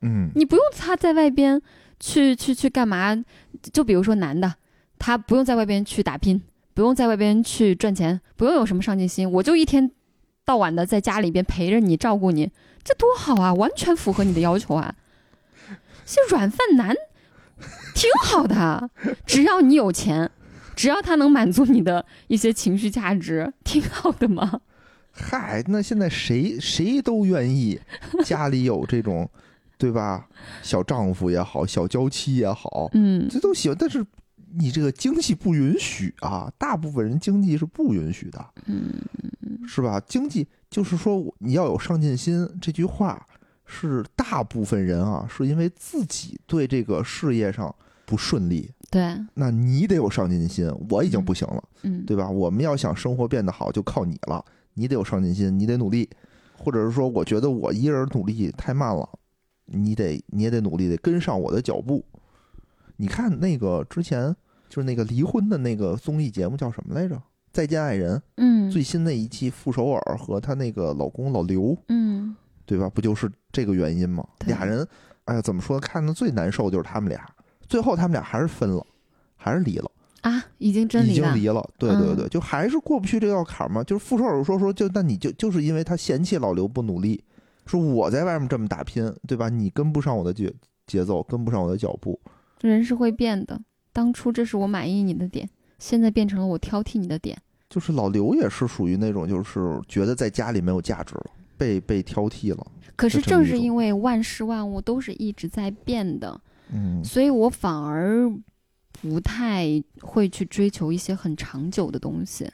[0.01, 1.61] 嗯你不用他在外边
[2.01, 3.17] 去去去干嘛？
[3.73, 4.55] 就比如说男的，
[4.99, 6.43] 他不用在外边去打拼，
[6.77, 9.91] 不用在外边去赚钱，不用有什么上进心，我就一天
[10.45, 12.53] 到晚的在家里边陪着你，照顾你，
[12.85, 13.55] 这多好啊！
[13.55, 14.95] 完全符合你的要求啊！
[16.05, 16.95] 这软饭男
[17.95, 18.91] 挺好的，啊
[19.25, 20.31] 只要你有钱，
[20.75, 24.61] 只要他能满足你的一些情绪价值，挺好的嘛。
[25.13, 27.81] 嗨，那现在谁谁都愿意
[28.23, 29.27] 家里有这种，
[29.79, 30.29] 对吧？
[30.63, 33.77] 小丈夫也好，小娇妻也好，嗯这都喜欢。
[33.81, 34.05] 但是
[34.59, 38.93] 你这个经济不允许啊，大部分人经济是不允许的，嗯
[39.67, 40.01] 是吧？
[40.07, 43.27] 经济就是说你要有上进心，这句话
[43.65, 50.71] 是大部分人啊，是因为自己对这个事业上不顺利，对，那你得有上进心。
[50.89, 51.63] 我已经不行了。
[51.83, 52.29] 嗯对吧？
[52.29, 54.45] 我们要想生活变得好，就靠你了。
[54.75, 56.09] 你得有上进心，你得努力，
[56.57, 59.09] 或者是说，我觉得我一人努力太慢了，
[59.67, 62.05] 你得你也得努力，得跟上我的脚步。
[62.97, 64.35] 你看那个之前
[64.69, 67.21] 就是那个离婚的那个综艺节目叫什么来着？
[67.53, 72.91] 再见爱人嗯最新的一期，傅首尔和她那个老公老刘，嗯对吧？
[72.91, 74.27] 不就是这个原因吗？
[74.47, 74.87] 俩人，
[75.25, 75.79] 哎呀，怎么说？
[75.79, 77.25] 看的最难受就是他们俩，
[77.69, 78.85] 最后他们俩还是分了，
[79.37, 79.91] 还是离了，
[80.23, 81.33] 啊，已经真已离了。
[81.33, 81.71] 经离了。
[81.79, 83.85] 对对嗯对，就还是过不去这道坎儿嘛。
[83.85, 87.23] 就是傅首尔说说，就那你就就是因为他嫌弃老刘不努力，
[87.67, 89.49] 说我在外面这么打拼，对吧？
[89.49, 90.53] 你跟不上我的节
[90.87, 92.21] 节奏，跟不上我的脚步。
[92.61, 93.61] 人是会变的，
[93.97, 97.35] 当初这是我满意你的点，现在变成了我挑剔你的点。
[97.71, 102.67] 就是老刘也是属于那种，就是觉得在家里没有价值了，被被挑剔了。
[102.95, 106.39] 可是正是因为万事万物都是一直在变的，
[106.75, 108.31] 嗯所以我反而
[109.01, 112.47] 不太会去追求一些很长久的东西。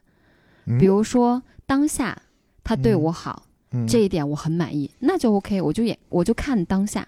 [0.66, 2.16] 嗯比如说当下
[2.62, 7.04] 他对嗯我好，嗯这一点我很满意，那就 OK，我就也我就看当下。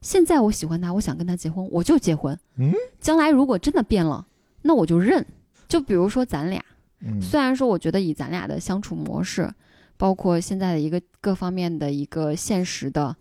[0.00, 2.38] 现在我喜欢他，我想跟他结婚，我就结婚。
[2.56, 4.26] 嗯将来如果真的变了，
[4.62, 5.24] 那我就认。
[5.68, 6.62] 就比如说咱俩，
[7.00, 9.52] 嗯虽然说我觉得以咱俩的相处模式，
[9.96, 13.14] 包括现在的一个各方面的一个现实的，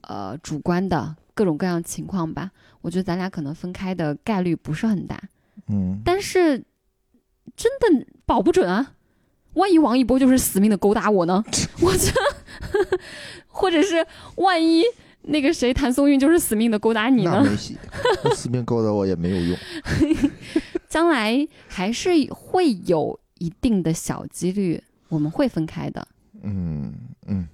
[0.00, 5.20] 呃，主观的各种各样情况吧，我觉得咱俩可能分开的概率不是很大。
[5.68, 6.62] 嗯但是
[7.56, 8.94] 真的保不准啊，
[9.54, 11.44] 万一王一博就是死命的勾搭我呢？
[11.80, 12.10] 我这，
[13.46, 14.06] 或者是
[14.36, 14.82] 万一
[15.26, 17.40] 那个谁谭松韵就是死命的勾搭你呢？
[17.42, 17.76] 那没戏，
[18.34, 19.58] 死命勾搭我也没有用。
[20.88, 26.06] 将来还是会有一定的小几率我们会分开的。
[26.42, 26.92] 嗯
[27.26, 27.48] 嗯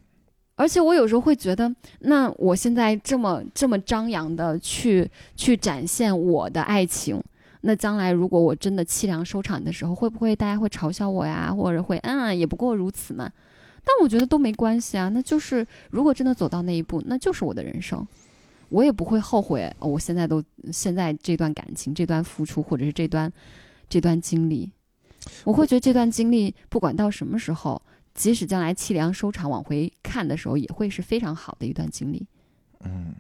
[0.57, 7.19] 而且我有时候会觉得，那我现在这么这么张扬的去去展现我的爱情，
[7.63, 13.31] 那将来如果我真的凄凉收场的时候，会不会大家会嘲笑我呀，或者会嗯也不过如此嘛？
[13.85, 18.07] 但我觉得都没关系啊，那就是如果真的走到那一步，那就是我的人生，
[18.69, 19.73] 我也不会后悔。
[19.79, 23.33] 哦、我现在都现在这段感情、这段付出，或者是这段
[23.89, 24.71] 这段经历，
[25.45, 27.81] 我会觉得这段经历不管到什么时候，
[28.15, 32.27] 即使将来凄凉收场，往回看的时候，也会是非常好的一段经历。
[32.85, 33.15] 嗯，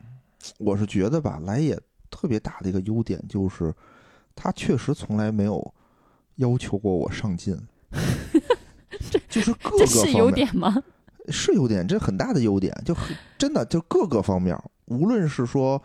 [0.59, 1.79] 我是觉得吧，来也
[2.11, 3.75] 特别大的一个优点就是，
[4.35, 5.75] 他确实从来没有
[6.37, 7.57] 要求过我上进，
[9.29, 10.83] 就是各个这是优方面点吗？
[11.29, 15.81] 是优点，这很大的优点，就很真的就各个方面，无论是说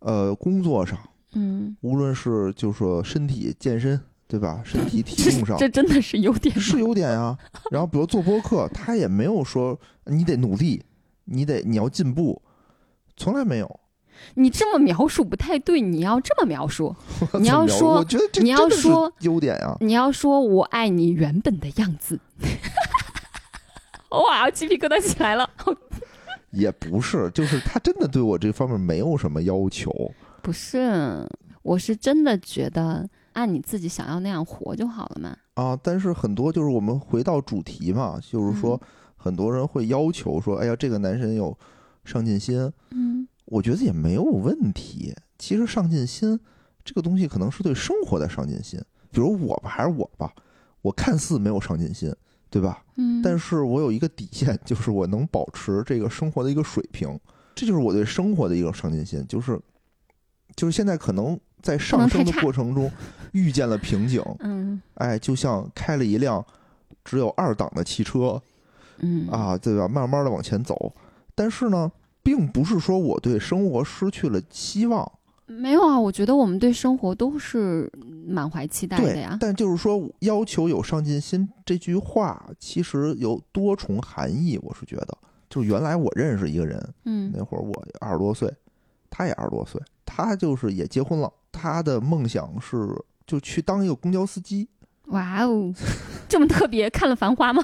[0.00, 0.98] 呃工作上，
[1.34, 3.98] 嗯，无论是就说身体健身，
[4.28, 4.60] 对吧？
[4.64, 6.54] 身体体重上这真的是优点？
[6.60, 7.38] 是优点啊。
[7.70, 10.82] 然后比如做播客，他也没有说你得努力，
[11.24, 12.42] 你得你要进步，
[13.16, 13.80] 从来没有。
[14.34, 16.94] 你这么描述不太对，你要这么描述，
[17.40, 19.76] 你要说我觉得这你要说优点啊。
[19.80, 22.18] 你要说我爱你原本的样子。
[24.10, 25.48] 哇，鸡皮疙瘩起来了！
[26.52, 29.90] 也不是，就是他真的对我这方面没有什么要求。
[30.40, 31.28] 不是，
[31.62, 35.36] 我是真的觉得按你自己想要那样活就好了嘛。
[35.54, 41.56] 啊，但是很多就是我们回到主题嘛，就是说嗯很多人会要求说，哎呀，这个男生有
[42.04, 45.14] 上进心，嗯我觉得也没有问题。
[45.38, 46.38] 其实上进心
[46.84, 48.80] 这个东西可能是对生活的上进心，
[49.12, 50.32] 比如我吧，还是我吧，
[50.82, 52.12] 我看似没有上进心，
[52.50, 52.82] 对吧？
[52.96, 57.16] 嗯，但是我有一个底线， 就是我能保持这个生活的一个水平，
[57.54, 59.60] 这就是我对生活的一个上进心，就是
[60.56, 62.90] 就是现在可能在上升的过程中
[63.30, 64.82] 遇见了瓶颈，嗯。
[64.94, 66.44] 哎，就像开了一辆
[67.04, 68.42] 只有二档的汽车
[68.98, 69.28] 嗯。
[69.28, 69.86] 啊，对吧？
[69.86, 70.92] 慢慢的往前走，
[71.36, 71.90] 但是呢，
[72.24, 75.08] 并不是说我对生活失去了希望，
[75.46, 77.88] 没有啊，我觉得我们对生活都是
[78.26, 79.36] 满怀期待的呀，。
[79.38, 85.18] 但就是说要求有上进心这句话其实有多重含义，我是觉得，
[85.50, 88.50] 就是原来我认识一个人，嗯那会儿我二十多岁，
[89.10, 92.88] 他也二十多岁，他就是也结婚了，他的梦想是
[93.26, 94.66] 就去当一个公交司机。
[95.08, 95.70] 哇哦，
[96.26, 97.62] 这么特别，看了《繁花》吗？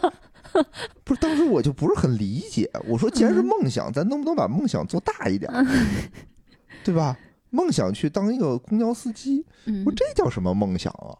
[1.04, 5.50] 不是，当时我就不是很理解，我说既然是嗯梦想，咱能不能把梦想做大一点，
[6.84, 7.16] 对吧？
[7.50, 11.10] 梦想去当一个公交司机，嗯我，说这叫什么梦想啊？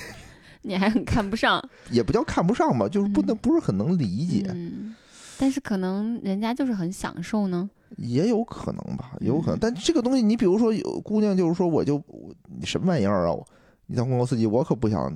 [0.62, 4.94] 你还很看不上，也不叫看不上吧，就是不能不是很能理解，嗯，
[5.38, 7.68] 但是可能人家就是很享受呢。
[7.98, 9.56] 也有可能吧，有可能。
[9.56, 13.32] 嗯但这个东西，你比如说有姑娘，就是说我就我你什么玩意儿啊？
[13.32, 13.46] 我
[13.86, 15.14] 你当公交司机，我可不想，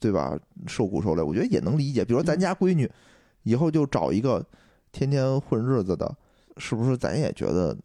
[0.00, 0.38] 对吧？
[0.66, 2.04] 受苦受累，我觉得也能理解。
[2.04, 2.90] 比如说咱嗯家闺女，
[3.42, 4.44] 以后就找一个
[4.92, 6.16] 天天混日子的，
[6.56, 6.96] 是不是？
[6.96, 7.76] 咱也觉得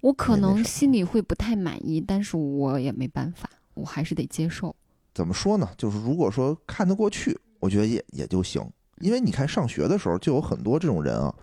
[0.00, 4.74] 我可能心里会不太满意，但是我也没办法，我还是得接受。
[5.12, 5.68] 怎么说呢？
[5.76, 8.64] 就是如果说看得过去，我觉得也也就行。
[9.00, 11.34] 因为你看上学的时候，就有很多这种人啊，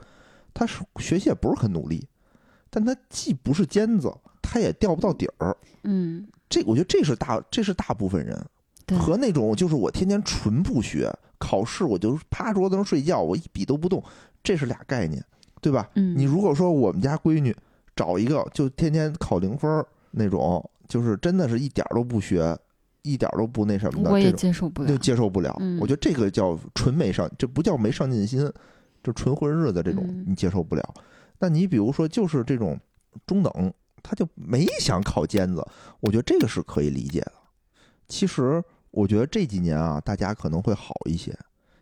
[0.54, 2.08] 他是学习也不是很努力，
[2.70, 5.56] 但他既不是尖子，他也掉不到底儿。
[5.84, 8.46] 嗯，这我觉得这是大这是大部分人对，
[8.96, 14.04] 和那种就是我天天纯不学，考试我就趴桌子上睡觉，我一笔都不动，
[14.44, 15.24] 这是俩概念，
[15.60, 15.90] 对吧？
[15.96, 17.56] 嗯，你如果说我们家闺女
[17.96, 22.56] 找一个就天天考零分那种，就是真的是一点儿都不学，
[23.02, 24.98] 一点儿都不那什么的，我也这种接受不了就。
[24.98, 25.56] 接受不了。
[25.60, 28.50] 嗯我觉得这个叫纯没上，这不叫没上进心，
[29.04, 30.94] 就纯混日子这种嗯你接受不了。
[31.40, 32.80] 那你比如说就是这种
[33.26, 35.66] 中等，他就没想考尖子，
[36.00, 37.34] 我觉得这个是可以理解的。
[38.08, 38.64] 其实
[38.98, 41.38] 我觉得这几年啊，大家可能会好一些。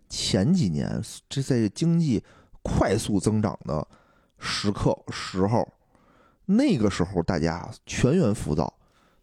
[0.09, 2.21] 前几年这在经济
[2.61, 3.87] 快速增长的
[4.37, 5.65] 时刻时候，
[6.45, 8.73] 那个时候大家全员浮躁，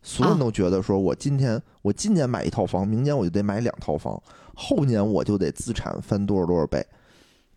[0.01, 4.21] 所有人啊都觉得说我今天我今年买一套房，明年我就得买两套房，
[4.55, 6.85] 后年我就得资产翻多少多少倍，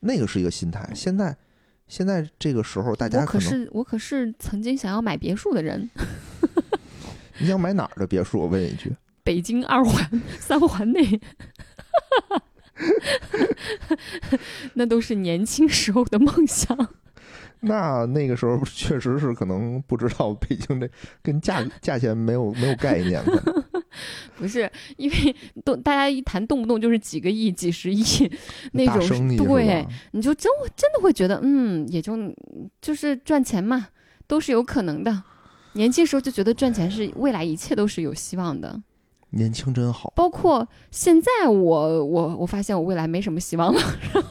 [0.01, 0.85] 那个是一个心态。
[0.93, 1.33] 现在
[1.87, 5.89] 现在这个时候，大家我可能是我可是曾经想要买别墅的人，
[7.39, 8.41] 你想买哪儿的别墅？
[8.41, 8.93] 我问一句，
[9.25, 11.19] 北京二环、三环内，
[14.75, 16.77] 那都是年轻时候的梦想。
[17.61, 20.87] 那那个时候确实是可能不知道北京这
[21.23, 23.19] 跟价价钱没有没有概念，
[24.37, 28.03] 不是因为动大家一谈动不动就是几个亿、几十亿
[28.73, 28.99] 那种，
[29.37, 32.15] 对，你就真真的会觉得，嗯，也就
[32.79, 33.87] 就是赚钱嘛，
[34.27, 35.23] 都是有可能的。
[35.73, 38.79] 年轻时候就觉得赚钱是未来一切都是有希望的，
[39.31, 40.11] 年轻真好。
[40.15, 43.81] 包括现在我我我发现我未来没什么希望了。
[44.13, 44.29] 然 后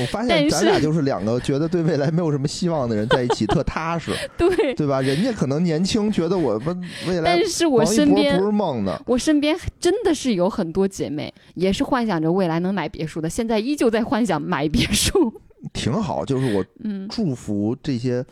[0.00, 5.02] 我发现咱俩就是两个觉得对未来没有什么希望的人在一起，特踏实， 对，对吧？
[5.02, 8.98] 人家可能年轻，觉得我们未来但是我身边不是梦呢。
[9.06, 15.40] 我身边真的是有很多姐妹，也是幻想着未来能买别墅的，现在依旧在幻想买别墅。
[15.74, 18.24] 挺好，就是我嗯祝福这些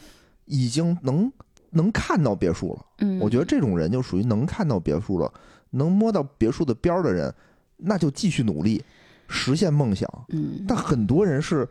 [0.47, 1.31] 已经能
[1.71, 2.87] 能看到别墅了。
[2.99, 5.33] 嗯，我觉得这种人就属于能看到别墅了，
[5.71, 7.33] 能摸到别墅的边儿的人，
[7.77, 8.83] 那就继续努力
[9.29, 10.09] 实现梦想。
[10.31, 11.69] 嗯，但很多人是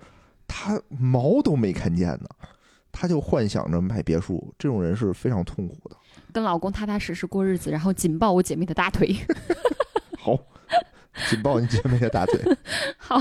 [0.47, 2.29] 他毛都没看见呢，
[2.91, 5.95] 他就幻想着买别墅，这种人是非常痛苦的。
[6.31, 9.15] 跟老公踏踏实实过日子，然后紧抱我姐妹的大腿。
[10.17, 10.37] 好，
[11.29, 12.39] 紧抱你姐妹的大腿。
[12.97, 13.19] 好，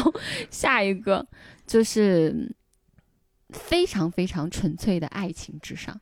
[0.51, 1.27] 下一个
[1.67, 2.55] 就是
[3.51, 5.99] 非常非常纯粹的爱情至上，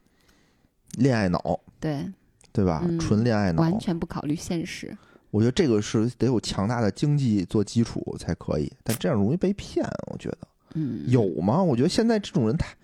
[0.97, 2.07] 恋爱脑，对，
[2.53, 2.83] 对吧？
[2.85, 4.97] 嗯纯恋爱脑，完全不考虑现实。
[5.31, 9.87] 我觉得这个是得有强大的经济做基础才可以，但这样容易被骗。
[10.11, 10.39] 我觉得
[10.75, 11.63] 嗯，有吗？
[11.63, 12.75] 我觉得现在这种人太，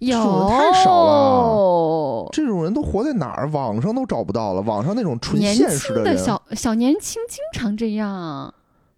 [0.00, 3.48] 有种人太少了这种人都活在哪儿？
[3.50, 4.60] 网上都找不到了。
[4.62, 8.52] 网上那种纯年现实轻的人，小小年轻经常这样。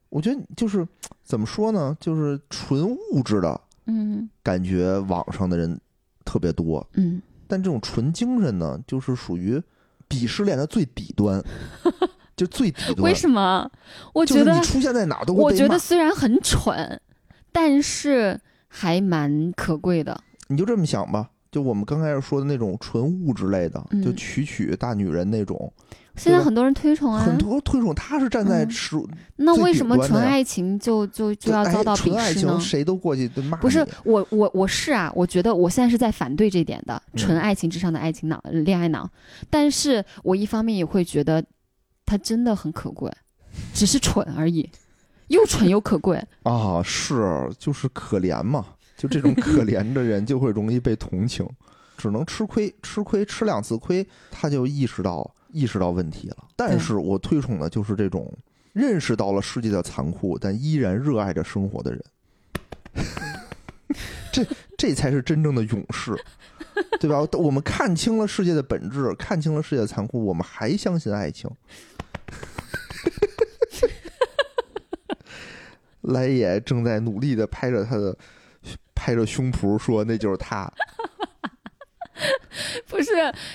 [0.08, 0.86] 我觉得就是
[1.22, 1.96] 怎么说呢？
[2.00, 5.78] 就是纯物质的嗯感觉，网上的人
[6.24, 6.84] 特别多。
[6.94, 9.60] 嗯，但这种纯精神呢，就是属于
[10.08, 11.42] 鄙视链的最底端，
[12.36, 13.02] 就最底端。
[13.02, 13.68] 为什么？
[14.12, 17.00] 我觉得你出现在哪都我觉得虽然很蠢，
[17.50, 18.38] 但是
[18.68, 20.22] 还蛮可贵的。
[20.48, 25.72] 你就这么想吧，就我们刚开始说的那种纯物质类的，嗯就曲曲大女人那种，
[26.18, 32.60] 现在很多人推崇啊，很多推崇，他是站在嗯实最那为什么纯爱情就就就要哎遭到纯爱情，鄙视呢？
[32.60, 39.08] 谁都过去都骂不是我我我是啊，我觉得我现在是在反对这点的，嗯纯爱情之上的爱情脑、恋爱脑。
[39.48, 41.42] 但是我一方面也会觉得，
[42.04, 43.10] 它真的很可贵，
[43.72, 44.68] 只是蠢而已，
[45.28, 46.22] 又蠢又可贵。
[46.42, 48.64] 啊，是就是可怜嘛，
[48.96, 51.48] 就这种可怜的人就会容易被同情，
[51.96, 56.36] 只能吃亏，吃亏吃两次亏，他就意识到意识到问题了。
[56.54, 58.32] 但是我推崇的就是这种
[58.72, 62.04] 认识到了世界的残酷，但依然热爱着生活的人。
[64.32, 64.46] 这
[64.76, 66.14] 这才是真正的勇士，
[67.00, 67.26] 对吧？
[67.32, 71.50] 我们看清了世界的本质，看清了世界的残酷，我们还相信爱情。
[76.02, 78.16] 来也正在努力的拍着他的
[78.94, 80.72] 拍着胸脯说：“那就是他。
[82.88, 83.10] 不是，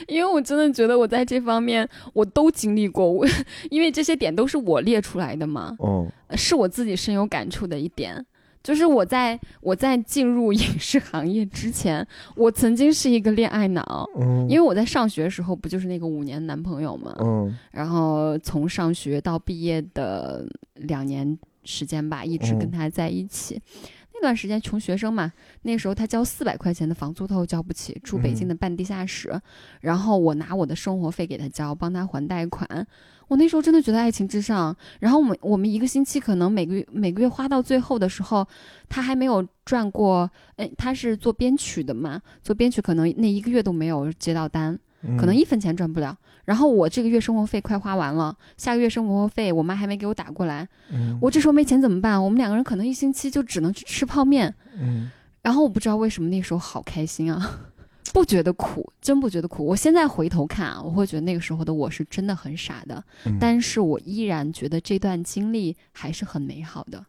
[0.07, 3.25] 因为我真的觉得我在这方面我都经历过，我
[3.69, 8.25] 因为这些点都是我列出来的嘛”，嗯是我自己深有感触的一点。
[8.63, 23.61] 就是我在我在进入影视行业之前，我曾经是一个恋爱脑，嗯，因为我在上学的时候不就是那个五年男朋友嘛，嗯然后从上学到毕业的两年时间吧，一直跟嗯他在一起。
[24.02, 29.39] 那段时间穷学生嘛，那时候他交四百块钱的房租他都交不起，住北京的半地下室，
[29.81, 32.87] 然后我拿我的生活费给他交，帮他还贷款。
[33.27, 34.75] 我那时候真的觉得爱情至上。
[34.99, 38.47] 然后我们我们一个星期可能每个月每个月花到最后的时候，
[38.89, 44.77] 他还没有赚过，哎，他是做编曲的嘛，做编曲可能那一个月都没有接到单。
[45.01, 46.17] 嗯，可能一分钱赚不了。
[46.45, 52.21] 然后我这个月生活费快花完了，下个月生活费我妈还没给我打过来，嗯我这时候没钱怎么办？
[52.21, 54.53] 我们两个人可能一星期就只能去吃泡面。
[54.79, 55.09] 嗯
[55.41, 57.59] 然后我不知道为什么那时候好开心啊，
[58.13, 59.65] 不觉得苦，真不觉得苦。
[59.65, 67.05] 我现在回头看啊，我会觉得那个时候的我是真的很傻的，嗯但是我依然觉得这段经历还是很美好的。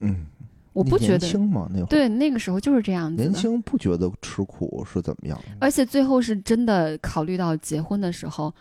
[0.00, 0.26] 嗯，
[0.72, 3.22] 我不觉得，轻嘛，那会儿对，那个时候就是这样子。
[3.22, 5.56] 年轻不觉得吃苦是怎么样的？
[5.60, 8.54] 而且最后是真的考虑到结婚的时候，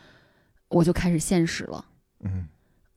[0.69, 1.85] 我就开始现实了，
[2.23, 2.47] 嗯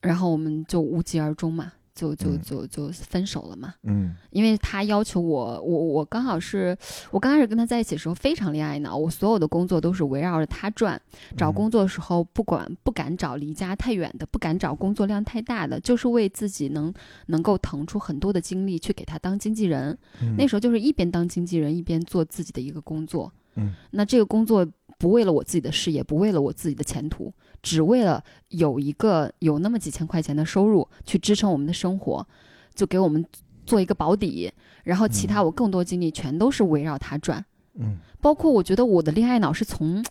[0.01, 3.73] 然后我们就无疾而终嘛，就就嗯就就分手了嘛。
[3.83, 6.75] 嗯因为他要求我，我我刚好是
[7.11, 10.99] 我刚开始跟他在一起的时候非常恋爱脑，我所有的工作都是围绕着他转。
[11.37, 16.93] 找嗯工作的时候，不管不敢找离家太远的，不敢找工作量太大的，就是为自己能
[17.27, 19.97] 能够腾出很多的精力去给他当经纪人。
[20.21, 23.31] 嗯那时候就是一边当经纪人，一边做自己的一个工作。
[23.55, 24.67] 嗯那这个工作
[24.97, 27.31] 不为了我自己的事业，不为了我自己的前途，
[27.63, 32.27] 只为了有一个有那么几千块钱的收入去支撑我们的生活，
[32.75, 33.25] 就给我们
[33.65, 34.51] 做一个保底。
[34.83, 37.43] 然后其他我更多精力全都是围绕他转，
[37.79, 40.05] 嗯包括我觉得我的恋爱脑是从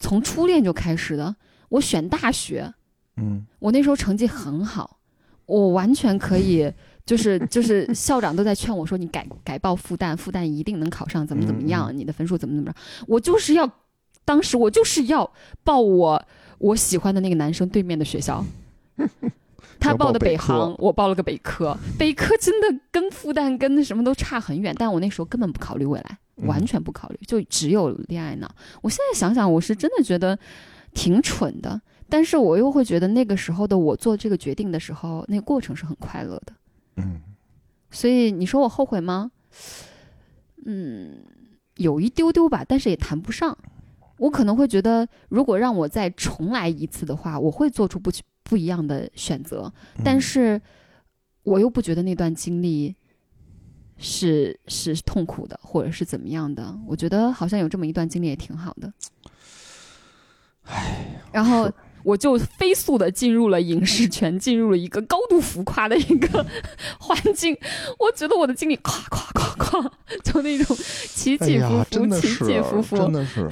[0.00, 1.36] 从初恋就开始的。
[1.68, 2.72] 我选大学，
[3.16, 4.98] 嗯我那时候成绩很好，
[5.44, 6.72] 我完全可以，
[7.04, 12.78] 就是就是校长都在劝我说，你改改报复旦，复旦一定能考上，怎么怎么样，你的分数怎么怎么着。
[13.06, 13.70] 我就是要，
[14.28, 15.32] 当时我就是要
[15.64, 16.22] 报我
[16.58, 18.44] 我喜欢的那个男生对面的学校。
[19.80, 21.74] 他报报的北航，我报了个北科。
[21.98, 28.54] 北科真的跟复旦跟那什么都差很远，但我那时候根本不考虑未来，嗯完全不考虑，就只有恋爱脑。
[28.82, 30.38] 我现在想想，我是真的觉得
[30.92, 36.52] 挺蠢的，但是我又会觉得那个时候的我做这个决定的时候，那个过程是很快乐的。
[36.96, 37.22] 嗯
[37.90, 39.30] 所以你说我后悔吗？
[40.66, 41.22] 嗯，
[41.76, 43.56] 有一丢丢吧，但是也谈不上。
[44.18, 48.10] 我可能会觉得，如果让我再重来一次的话，我会做出不
[48.42, 49.72] 不一样的选择。
[49.96, 50.60] 嗯但是，
[51.42, 52.94] 我又不觉得那段经历
[53.96, 56.78] 是是痛苦的，或者是怎么样的。
[56.86, 58.92] 我觉得好像有这么一段经历也挺好的。
[60.64, 66.46] 唉，然后是我就飞速的进入了影视圈，进入了一个高度浮夸的一个
[67.00, 67.56] 环境。
[67.98, 69.90] 我觉得我的经历咵咵咵咵，
[70.22, 72.96] 就那种起起伏伏，起起伏伏。
[72.96, 73.48] 真的是，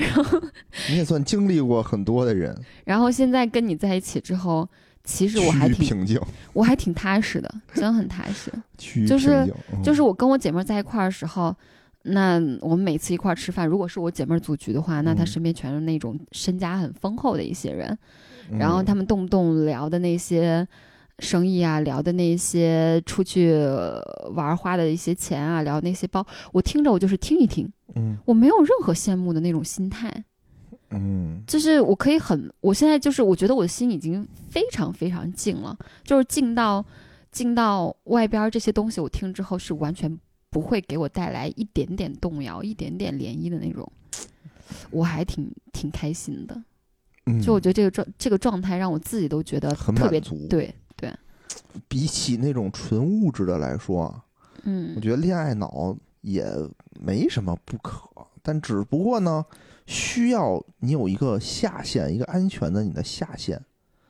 [0.88, 4.68] 你也算经历过很多的人，然后现在跟你在一起之后，
[5.05, 6.20] 其实我还挺平静，
[6.53, 8.53] 我还挺踏实的，真的很踏实。
[9.07, 11.55] 就是，嗯就是我跟我姐妹儿在一块儿的时候，
[12.03, 17.99] 那我们每次一块儿吃饭，如果是我姐妹儿组局的话，那她嗯身边全是那种身家很丰厚的一些人，嗯
[18.51, 20.66] 然后他们动不动聊的那些
[21.18, 24.01] 生意啊，聊的那些出去呃
[24.34, 30.24] 玩儿花的一些钱啊，聊那些包，我听着我就是听一听，嗯我没有任何羡慕的那种心态。
[30.90, 36.84] 嗯就是我可以很，我现在就是我觉得我的心已经非常非常静了，就是静到
[37.32, 40.16] 静到外边儿这些东西，我听之后是完全
[40.49, 43.90] 不会给我带来一点点动摇、一点点涟漪的那种，
[44.90, 46.62] 我还挺挺开心的。
[47.27, 51.12] 嗯，就我觉得这个状这个状态让我自己都觉得很特别满足。，对对，
[51.89, 54.14] 比起那种纯物质的来说
[54.62, 56.45] 嗯，我嗯觉得恋爱脑也
[57.01, 58.09] 没什么不可，
[58.43, 59.45] 但只不过呢，
[59.87, 63.61] 需要你有一个下限，一个安全的你的下限，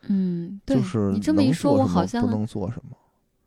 [0.08, 2.96] 嗯，对，就是你这么一说，我好像不能做什么。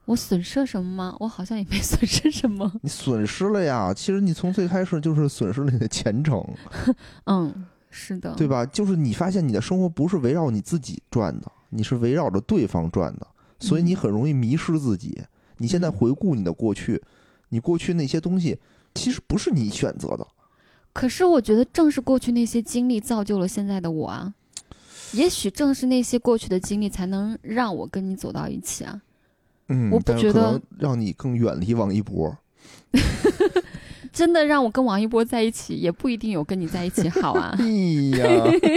[0.06, 1.16] 我损失了什么吗？
[1.20, 2.72] 我好像也没 损失什么。
[2.82, 6.44] 你损失了呀，其实你从最开始就是损失了你的前程，
[7.26, 7.54] 嗯，
[7.90, 8.66] 是的，对吧？
[8.66, 13.28] 就是你发现你的生活不是围绕你自己转的，你是围绕着对方转的，
[13.60, 15.22] 所以你很容易迷失自己。
[15.58, 17.02] 你现在嗯回顾你的过去，
[17.50, 18.58] 你过去那些东西
[18.94, 20.26] 其实不是你选择的，
[20.94, 24.34] 可是我觉得正是过去那些经历造就了现在的我啊，
[25.14, 29.02] 也许正是那些过去的经历才能让我跟你走到一起啊。
[29.68, 32.36] 嗯，我不觉得让你更远离王一博。
[34.20, 37.66] 真的让我跟王一博在一起，也不一定有跟你在一起好啊 哎。
[38.20, 38.28] 呀，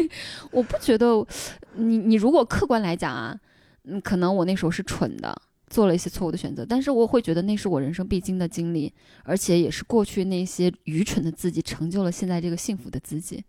[0.53, 1.27] 我不觉得
[1.75, 3.37] 你你如果客观来讲啊，
[3.83, 5.37] 嗯，可能我那时候是蠢的，
[5.67, 8.93] 做了一些错误的选择，但是我会觉得那是我人生必经的经历，
[9.25, 13.43] 而且也是过去那些愚蠢的自己成就了现在这个幸福的自己。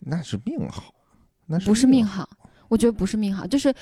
[0.00, 0.92] 那是命好，
[1.46, 2.24] 那是不是命好。
[2.24, 3.74] 好，我觉得不是命好，就是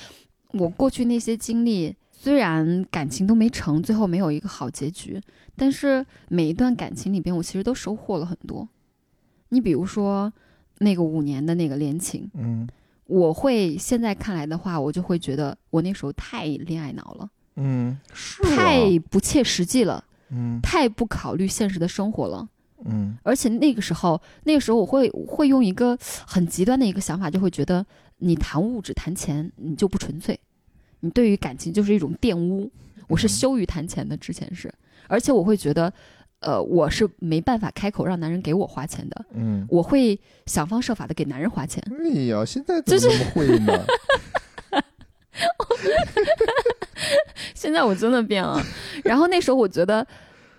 [0.53, 5.19] 我过去那些经历，虽然感情都没成，最后没有一个好结局，
[5.57, 8.69] 但是每一段感情里边，我其实都收获了很多。
[9.49, 10.31] 你比如说
[10.81, 12.69] 那个五年的那个恋情，嗯
[13.07, 22.47] 我会现在看来的话，我就会觉得我那时候太恋爱脑了，嗯，是啊太不切实际了，嗯太不考虑现实的生活了。
[22.85, 27.87] 嗯而且那个时候，那个时候我会会用一个很极端的一个想法，就会觉得
[28.19, 30.39] 你谈物质、谈钱，你就不纯粹，
[31.01, 32.71] 你对于感情就是一种玷污。
[33.09, 34.73] 我是嗯羞于谈钱的，之前是，
[35.09, 35.93] 而且我会觉得，
[36.39, 41.83] 呃，我是没办法开口让男人给我花钱的，嗯，我会想方设法的给男人花钱。
[41.99, 43.83] 哎呀，现在怎么会呢？
[47.55, 48.63] 现在我真的变了，
[49.03, 50.07] 然后那时候我觉得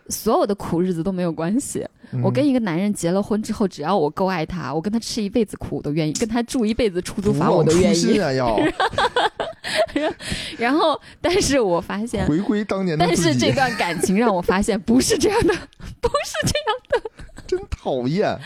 [0.09, 1.87] 所有的苦日子都没有关系。
[2.21, 8.21] 我跟嗯一个男人结了婚之后，只要我够爱他，我跟他吃一辈子苦我都愿意，跟他住一辈子出租房我都愿意心。
[8.21, 8.55] 啊，要
[10.57, 15.53] 然后，但是我发现，回归当年的但是这段感情让我发现不是这样的，
[16.01, 17.11] 不是这样的。
[17.47, 18.37] 真讨厌。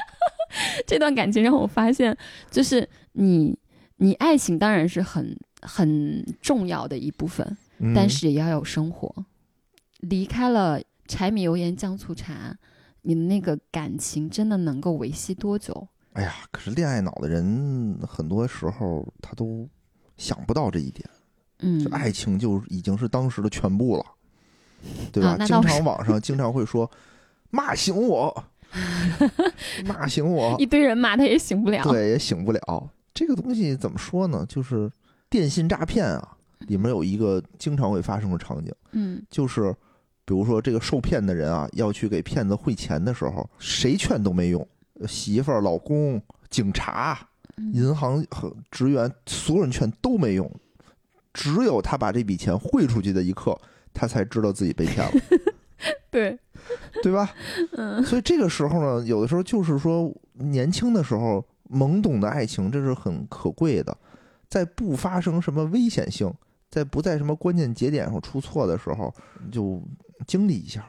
[0.88, 2.16] 这段感情让我发现，
[2.50, 3.58] 就是你，
[3.98, 9.14] 你爱情当然是很很重要的一部分，嗯但是也要有生活。
[10.00, 12.56] 离开了柴米油盐酱醋茶，
[13.02, 15.88] 你的那个感情真的能够维系多久？
[16.14, 19.68] 哎呀，可是恋爱脑的人，很多时候他都
[20.18, 21.08] 想不到这一点，
[21.60, 24.06] 嗯就，爱情就已经是当时的全部了，
[25.12, 25.38] 对吧？
[25.46, 26.90] 经常网上经常会说
[27.50, 28.44] 骂醒我，
[29.86, 31.84] 骂醒我， 一堆人骂他也醒不了。
[31.84, 32.90] 对，也醒不了。
[33.14, 34.46] 这个东西怎么说呢？
[34.50, 34.92] 就是
[35.30, 36.38] 电信诈骗啊，
[36.68, 39.74] 里面有一个经常会发生的场景，嗯就是
[40.26, 44.68] 比如说这个受骗的人啊，要去给骗子汇钱的时候，谁劝都没用，
[45.08, 47.18] 媳妇儿、老公、警察、
[47.58, 50.52] 嗯银行和职员，所有人劝都没用，
[51.36, 53.60] 只有他把这笔钱汇出去的一刻，
[53.94, 55.12] 他才知道自己被骗了。
[56.10, 56.40] 对，
[57.04, 57.30] 对吧？
[57.74, 63.96] 嗯所以这个时候呢，有的时候就是说，年轻的时候懵懂的爱情，这是很可贵的，
[64.48, 66.34] 在不发生什么危险性，
[66.72, 69.14] 在不在什么关键节点上出错的时候，
[69.52, 69.84] 就
[70.26, 70.86] 经历一下。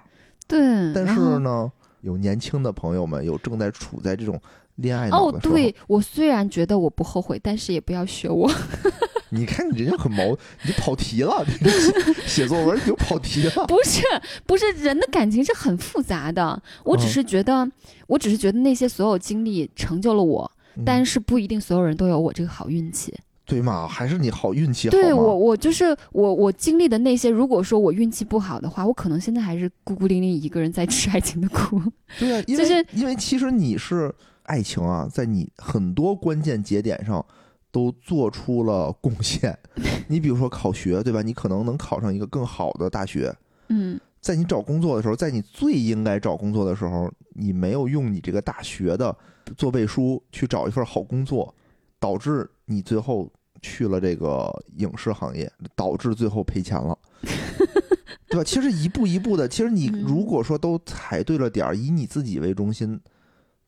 [0.47, 0.95] 对。
[0.95, 1.71] 但是呢，
[2.03, 4.41] 有年轻的朋友们，有正在处在这种
[4.77, 8.51] 恋爱脑哦，对我虽然觉得我不后悔，但是也不要学我。
[9.31, 10.25] 你看你人家很毛，
[10.63, 13.67] 你就跑题了，你写写作文你就跑题了。
[13.67, 14.03] 不是，
[14.47, 16.63] 不是，人的感情是很复杂的。
[16.85, 17.69] 我只嗯是觉得，
[18.07, 20.51] 我只是觉得那些所有经历成就了我，
[20.85, 23.13] 但嗯是不一定所有人都有我这个好运气。
[23.45, 31.81] 对嘛，还是你好运气好对我，我就是我，我经历的那些，如果说我运气不好的话，我可能现在还是孤孤零零一个人在吃爱情的苦。
[32.19, 34.13] 对啊，因为、就是因为其实你是
[34.47, 37.25] 爱情啊，在你很多关键节点上
[37.71, 39.57] 都做出了贡献。
[40.09, 41.23] 你比如说考学，对吧？
[41.23, 43.35] 你可能能考上一个更好的大学。
[43.69, 49.17] 嗯，在你找工作的时候，在你最应该找工作的时候，你没有用你这个大学的
[49.57, 51.55] 做背书去找一份好工作，
[51.99, 53.31] 导致你最后
[53.61, 56.97] 去了这个影视行业，导致最后赔钱了。
[58.29, 58.45] 对吧？
[58.45, 63.01] 其实一步一步的，其实你嗯如果说都踩对了点儿，以你自己为中心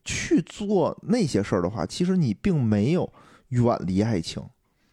[0.09, 3.13] 去做那些事儿的话，其实你并没有
[3.49, 4.43] 远离爱情，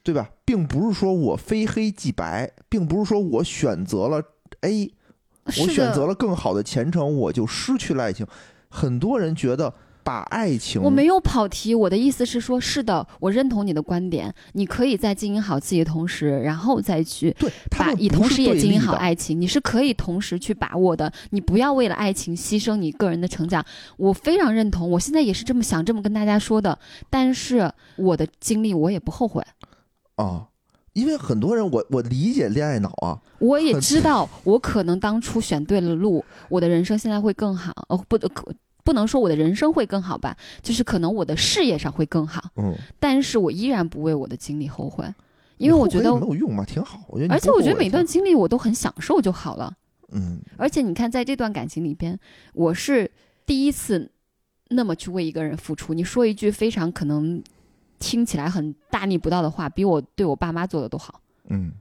[0.04, 0.30] 对吧？
[0.44, 4.22] 并不是说我非黑即白，并不是说我选择了
[4.60, 4.94] A，
[5.46, 8.28] 我选择了更好的前程，我就失去了爱情。
[8.68, 9.74] 很多人觉得
[10.06, 21.12] 把爱情，我没有跑题，我的意思是说，是的，我认同你的观点，你可以在经营好自己的同时，然后再去对他把以们不是同时也经营好爱情，你是可以同时去把握的。
[21.32, 23.66] 你不要为了爱情牺牲你个人的成长，
[23.98, 24.88] 我非常认同。
[24.92, 26.78] 我现在也是这么想，这么跟大家说的。
[27.10, 29.44] 但是我的经历我也不后悔，
[30.18, 30.48] 啊。
[30.94, 37.74] 因为很多人，我我理解恋爱脑啊，我也知道我可能当初选对了路，我的人生现在会更好。
[37.90, 38.50] 哦，不可
[38.86, 42.52] 不能说我的人生会更好吧，就是可能我的事业上会更好。
[42.56, 45.04] 嗯，但是我依然不为我的经历后悔，
[45.58, 47.02] 因为我觉得没有用嘛，挺好。
[47.10, 49.76] 我觉得而且我觉得每段经历我都很享受就好了。
[50.12, 52.18] 嗯而且你看，在这段感情里边，
[52.54, 53.10] 我是
[53.46, 54.10] 第一次
[54.70, 55.96] 那么去为一个人付出。
[55.96, 57.42] 你说一句非常可能
[57.98, 61.20] 听起来很大逆不道的话，比我对我爸妈做的都好。
[61.50, 61.72] 嗯，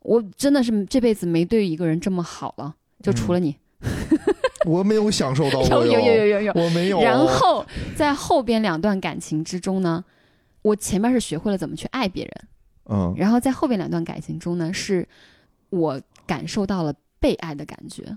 [0.00, 3.54] 我真的是这辈子没对一个人这么好了，就除了你。
[4.66, 6.52] 我没有享受到过有有有有有有。
[6.54, 7.00] 我没有。
[7.00, 7.64] 然后
[7.94, 10.04] 在后边两段感情之中呢，
[10.60, 12.32] 我前面是学会了怎么去爱别人。
[12.88, 15.08] 嗯然后在后边两段感情中呢，是
[15.70, 18.16] 我感受到了被爱的感觉，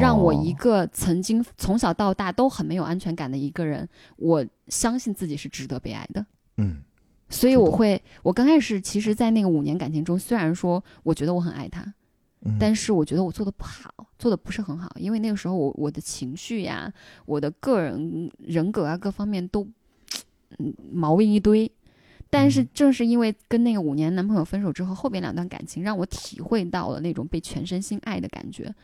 [0.00, 6.26] 让我一哦个曾经从小到大都很没有安全感的一个人，我相信自己是值得被爱的。
[6.58, 6.82] 嗯
[7.28, 11.92] 所以我会，我刚开始其实，在那个五年感情中，虽然说我觉得我很爱他，
[12.42, 16.92] 嗯，但是我觉得我做的不好，做的不是很好，因为那个时候我我的情绪呀，
[17.24, 19.66] 我的个人人格啊各方面都，
[20.58, 21.70] 嗯毛病一堆。
[22.28, 28.74] 但是嗯正是因为跟那个五年男朋友分手之后，后边两段感情让我体会到了那种被全身心爱的感觉，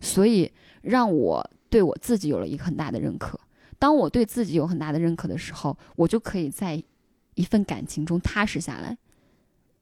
[0.00, 0.50] 所以
[0.82, 3.38] 让我对我自己有了一个很大的认可。
[3.80, 6.82] 当我对自己有很大的认可的时候，我就可以在
[7.34, 8.96] 一份感情中踏实下来。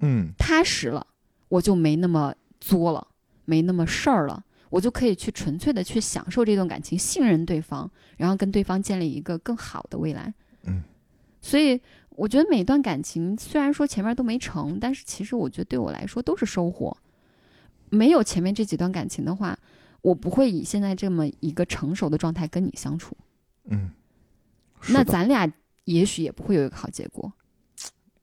[0.01, 1.07] 嗯踏实了，
[1.49, 3.07] 我就没那么作了，
[3.45, 4.45] 没那么事儿了。
[4.71, 10.33] 我就可以去纯粹的去享受这段感情，信任对方，然后跟对方建立一个更好的未来。
[10.63, 10.83] 嗯，
[11.43, 11.79] 所以
[12.11, 16.97] 我觉得每段感情虽然说前面都没成，但是其实我觉得对我来说都是收获。
[17.91, 19.59] 没有前面这几段感情的话，
[20.01, 23.15] 我不会以现在这么一个成熟的状态跟你相处。
[23.65, 23.91] 嗯，
[24.89, 25.53] 那咱俩
[25.85, 27.31] 也许也不会有一个好结果。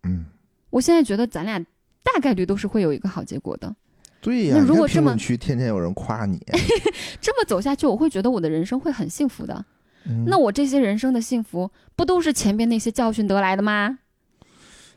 [0.01, 0.25] 嗯，
[0.71, 1.63] 我现在觉得咱俩
[2.01, 3.75] 大概率都是会有一个好结果的。
[4.21, 4.55] 对呀。
[4.57, 6.39] 那如果这么评论区天天有人夸你，
[7.21, 9.65] 这么走下去，我会觉得我的人生会很幸福的。
[10.05, 13.99] 嗯那我这些人生的幸福，不都是前边那些教训得来的吗？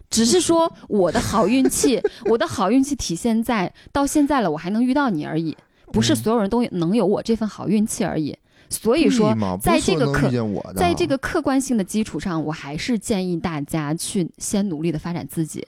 [0.08, 5.56] 只是说我的好运气，我的好运气体现在到现在了，我还能遇到你而已，
[5.86, 8.36] 不是嗯所有人都能有我这份好运气而已。
[8.68, 10.30] 所以说在这个客
[10.74, 15.66] 在这个客观性的基础上，我还是建议大家去先努力的发展自己。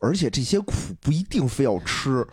[0.00, 2.26] 而且这些苦不一定非要吃。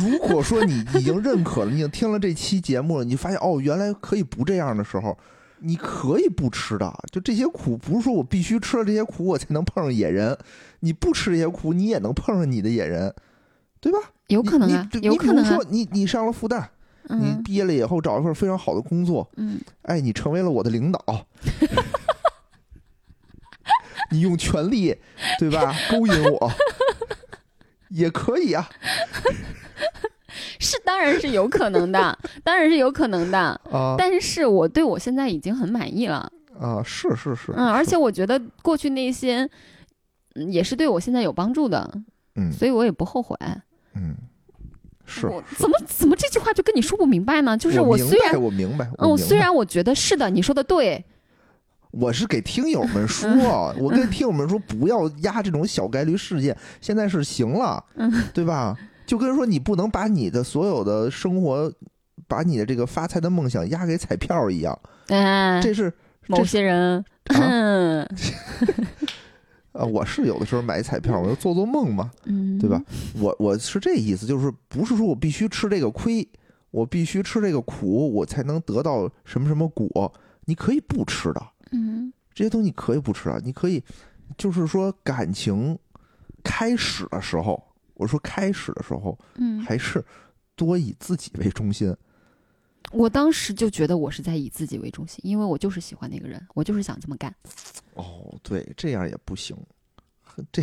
[0.00, 5.16] 如果说你已经认可了，你已经听了这期节目了，你发现哦，原来可以不这样的时候，
[5.60, 6.92] 你可以不吃的。
[7.10, 10.36] 就这些苦，不是说我必须吃了这些苦我才能碰上野人，
[10.80, 13.14] 你不吃这些苦，你也能碰上你的野人，
[13.80, 13.98] 对吧？
[14.28, 16.62] 有可能啊你，你有可能啊你比如说，，你你上了复旦，
[17.08, 21.02] 你嗯毕业了以后找一份非常好的工作，嗯，哎，你成为了我的领导，
[24.12, 24.94] 你用权力，
[25.38, 26.52] 对吧，勾引我，
[27.88, 28.68] 也可以啊
[30.60, 33.38] 是当然是有可能的，当然是有可能的。
[33.72, 36.30] 啊但是我对我现在已经很满意了，
[36.60, 36.82] 啊！
[36.84, 39.48] 是是是，嗯，而且我觉得过去那些
[40.34, 41.90] 嗯也是对我现在有帮助的，
[42.36, 43.36] 嗯所以我也不后悔。
[43.94, 44.14] 嗯，
[45.06, 47.56] 是我怎么怎么这句话就跟你说不明白呢？
[47.56, 51.04] 就是我虽然白，我明白，嗯，虽然我觉得是的，你说的对，
[51.98, 53.28] 我是给听友们说，
[53.76, 58.76] 嗯我跟听友们说不要压这种小概率事件，现在是行了，嗯对吧？
[59.06, 61.72] 就跟说你不能把你的所有的生活，
[62.28, 64.78] 把你的这个发财的梦想压给彩票一样，
[65.08, 65.92] 哎，这是
[66.26, 68.06] 某些人，嗯
[69.72, 72.82] 啊，我是有的时候买彩票，我就做做梦嘛，嗯，对吧？？
[73.18, 76.28] 我我是这意思，就是不是说我必须吃这个亏，
[76.70, 80.12] 我必须吃这个苦，我才能得到什么什么果。
[80.44, 81.42] 你可以不吃的，
[81.72, 83.82] 嗯这些东西你可以不吃啊，你可以，
[84.36, 85.76] 就是说感情
[86.44, 87.62] 开始的时候，
[87.94, 90.04] 我说开始的时候，嗯，还是
[90.54, 91.94] 多以自己为中心。
[92.92, 97.34] 我当时就觉得我是在以自己为中心，因为我就是喜欢那个人，我就是想这么干。
[97.94, 99.56] 哦，对，这样也不行。
[100.52, 100.62] 这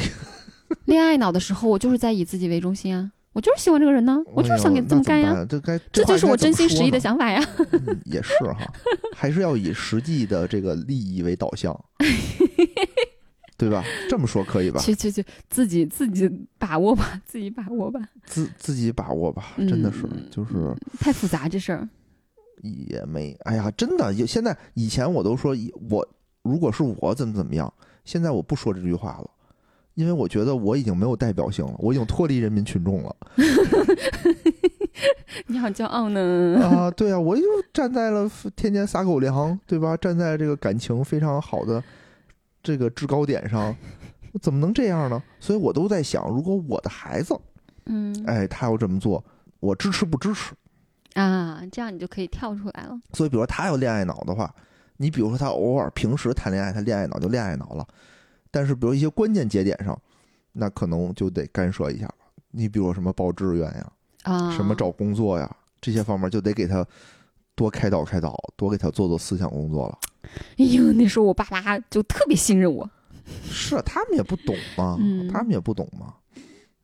[0.86, 7.17] 恋爱脑的时候，我就是在以自己为中心啊，我就是喜欢这个人呢，我就是想给他这么干呀，呀，这该这就是我真心实意的想。
[7.17, 7.45] 法呀。
[7.71, 8.65] 嗯也是哈，
[9.13, 11.77] 还是要以实际的这个利益为导向，
[13.57, 13.83] 对吧？
[14.09, 14.79] 这么说可以吧？
[14.79, 21.88] 去去去，自己自己把握吧，自己把握吧，自自己把握吧，真的是嗯就是太复杂这事儿。
[22.63, 25.53] 也没，哎呀，真的，有现在以前我都说
[25.89, 26.07] 我
[26.41, 27.71] 如果是我怎么怎么样，
[28.05, 29.29] 现在我不说这句话了。
[29.95, 33.15] 因为我觉得我已经没有代表性了，我已经脱离人民群众了
[35.47, 36.59] 你好骄傲呢。
[36.61, 36.91] 啊！
[36.91, 37.41] 对啊，我就
[37.73, 39.95] 站在了天天撒狗粮，对吧？
[39.97, 41.83] 站在这个感情非常好的
[42.63, 43.75] 这个制高点上，
[44.31, 45.21] 我怎么能这样呢？
[45.39, 47.37] 所以我都在想，如果我的孩子，
[47.85, 49.23] 嗯哎，他要这么做，
[49.59, 50.53] 我支持不支持？
[51.13, 52.97] 啊，这样你就可以跳出来了。
[53.13, 54.53] 所以，比如说他要恋爱脑的话，
[54.97, 57.85] 你比如说他偶尔平时谈恋爱，他恋爱脑就恋爱脑了，
[58.56, 60.01] 但是比如一些关键节点上，
[60.53, 62.16] 那可能就得干涉一下了。
[62.51, 63.91] 你比如什么报志愿呀，
[64.24, 66.88] 啊，什么找工作呀，这些方面就得给他
[67.53, 69.99] 多开导开导，多给他做做思想工作了。
[70.58, 72.89] 哎呦，那时候我爸妈就特别信任我。
[73.43, 76.14] 是啊他们也不懂嘛，嗯他们也不懂嘛，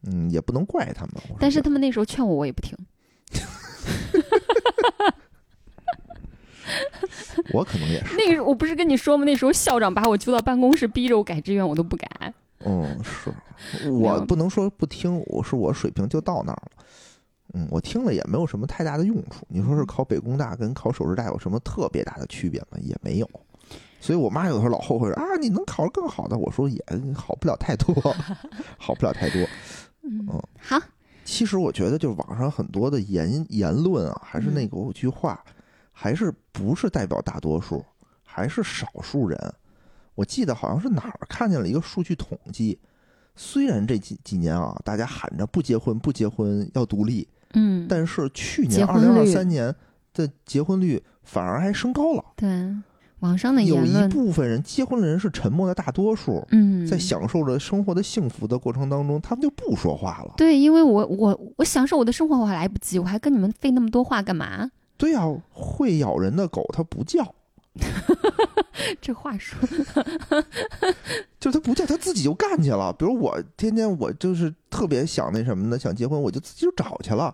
[0.03, 1.13] 嗯，也不能怪他们。
[1.39, 2.77] 但是他们那时候劝我，我也不听。
[7.53, 9.23] 我可能也是，那个时候我不是跟你说吗？
[9.25, 12.33] 那时候校长把我揪到办公室，逼着我改志愿，我都不改。
[12.63, 16.71] 嗯，是我不能说不听，我是我水平就到那儿了。
[17.53, 19.45] 嗯，我听了也没有什么太大的用处。
[19.49, 22.77] 你说是考北工大跟考首师大有什么特别大的区别吗？
[22.81, 23.29] 也没有。
[23.99, 26.37] 所以我妈有的时候老后悔说啊，你能考上更好的。
[26.37, 26.83] 我说也
[27.15, 27.93] 好不了太多，
[28.77, 29.41] 好不了太多。
[30.03, 30.79] 嗯嗯，好，
[31.23, 35.43] 其实我觉得，就是网上很多的言言论啊，还是那个有句话，
[36.01, 37.85] 还是不是代表大多数，
[38.23, 39.37] 还是少数人。
[40.15, 42.79] 我记得好像是哪儿看见了一个数据统计，
[43.35, 49.75] 虽然这几几年啊，大家喊着不结婚不结婚要独立，嗯，但是去年二零二三年
[50.15, 52.25] 的结婚率反而还升高了。
[52.35, 52.49] 对
[53.19, 60.33] 网上的有一，部分人结婚的人是沉默的大多数，嗯，在享受着生活的幸福的过程当中，他们就不说话了。
[60.35, 64.71] 对，因为我我我享受我的生活，我还来不及，我还跟你们费那么多话干嘛？
[65.01, 67.33] 对呀、会咬人的狗它不叫，
[69.01, 69.57] 这话说，
[71.41, 72.93] 就是它不叫，它自己就干去了。
[72.93, 77.33] 比如我天天我就是特别想那什么的，想结婚，我就自己就找去了。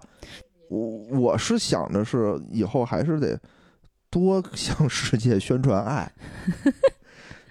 [0.69, 0.79] 我
[1.19, 3.37] 我是想着是以后还是得
[4.09, 6.09] 多向世界宣传爱，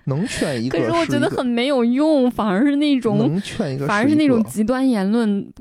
[0.05, 5.53] 能劝一个可是我觉得很没有用，反而是那种，能劝一个反而是那种极端言论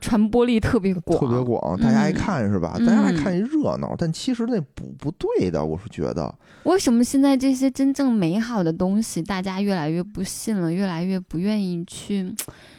[0.00, 2.76] 传播力特别广，特别广，大家爱嗯看是吧？
[2.78, 6.32] 嗯大家爱看一热闹，但其实那不不对的，我是觉得。
[6.64, 12.34] 为什么现在这些真正美好的东西，大家越来越不信了，越来越不愿意去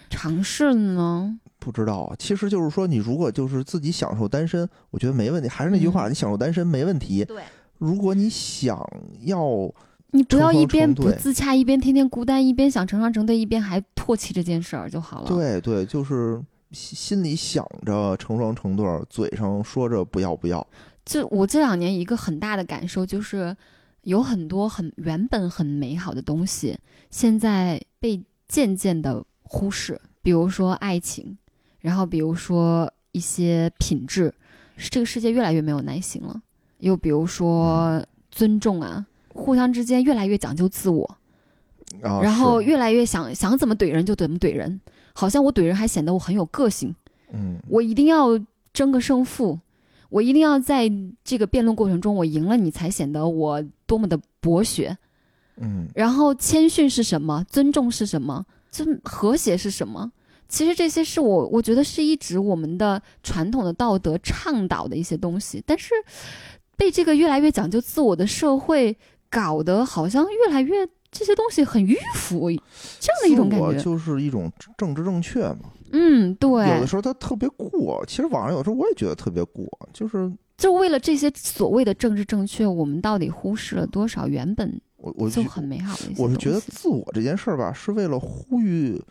[0.09, 1.39] 尝试了呢？
[1.59, 5.49] 不知道啊，其实就是说，你如果就是自己享受单身，我觉得没问题。
[5.49, 7.25] 还是那句话，嗯你享受单身没问题。
[7.25, 7.41] 对，
[7.77, 8.77] 如果你想
[9.23, 9.69] 要，
[10.11, 16.41] 你不要一边不自洽，一边天天孤单，一边想成双成对，一边还唾弃这件事儿就好了。，对对，就是
[16.71, 20.65] 心心里想着成双成对儿，嘴上说着不要不要。
[21.05, 23.55] 这我这两年一个很大的感受就是，
[24.01, 26.77] 有很多很原本很美好的东西，
[27.09, 31.37] 现在被渐渐的忽视，比如说爱情，
[31.79, 34.33] 然后比如说一些品质，
[34.75, 36.41] 这个世界越来越没有耐心了。
[36.79, 41.17] 又比如说尊重啊，互相之间越来越讲究自我，
[42.03, 44.79] 啊，然后越来越想想怎么怼人就怎么怼人，
[45.19, 46.93] 好像我怼人还显得我很有个性。
[47.33, 48.39] 嗯，我一定要
[48.71, 49.59] 争个胜负，
[50.09, 50.91] 我一定要在
[51.23, 54.95] 这个辩论过程中我赢了你，才显得我多么的博学。
[55.59, 57.43] 嗯然后谦逊是什么？
[57.49, 58.45] 尊重是什么？
[58.69, 60.11] 尊和谐是什么？
[60.47, 65.95] 其实这些是我我觉得是一直我们的传统的道德倡导的一些东西，但是
[66.77, 68.95] 被这个越来越讲究自我的社会
[69.31, 72.49] 搞得好像越来越这些东西很迂腐，
[72.99, 73.65] 这样的一种感觉。
[73.65, 75.71] 我就是一种政治正确嘛。
[75.93, 89.01] 嗯，对，有的时候它特别过，其实网上有时候我也觉得特别过，就是就为了这些所谓的政治正确，我们到底忽视了多少原本我我就很美好的一些我是觉得自我这件事儿吧，是为了呼吁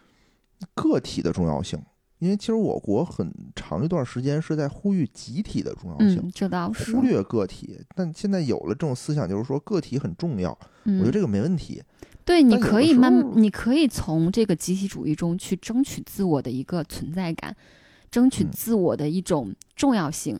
[0.75, 1.81] 个体的重要性，
[2.19, 7.79] 因为其实我国很长一段时间是在呼吁集体的重要性，嗯，这倒是忽略个体。
[7.95, 11.83] 但现在有了这种思想，就是说个体很重要，嗯，我觉得这个没问题。
[12.25, 17.55] 对，你可以慢，你可以从这个集体主义中去争取自我的一个存在感，
[18.11, 20.39] 争取嗯自我的一种重要性。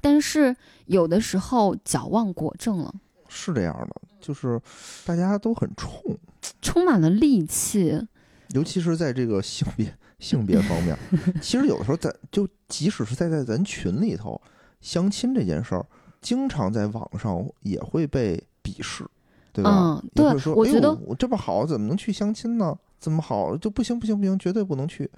[0.00, 0.54] 但是
[0.86, 2.94] 有的时候矫枉过正了，
[3.28, 4.58] 是这样的，就是
[5.04, 6.16] 大家都很冲，
[6.62, 8.06] 充满了戾气。
[8.54, 10.96] 尤其是在这个性别性别方面，
[11.40, 14.40] 其实有的时候在就即使是在在咱群里头
[14.80, 15.86] 相亲这件事儿，
[16.20, 19.06] 经常在网上也会被鄙视，
[19.52, 19.70] 对吧？
[20.02, 22.76] 嗯，对说，哎我觉得呦我这么好，怎么能去相亲呢？
[22.98, 25.08] 怎么好就不行不行不行，绝对不能去，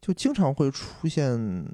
[0.00, 1.66] 就经常会出现，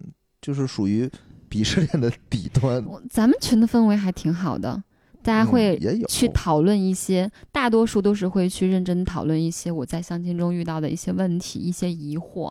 [0.42, 1.08] 就是属于
[1.48, 2.84] 鄙视链的 底端。
[3.08, 4.82] 咱们群的氛围还挺好的，
[5.28, 12.50] 大家嗯会去讨论一些，大多数都是会去认真讨论一些我在相亲中遇到的一些问题、一些疑惑，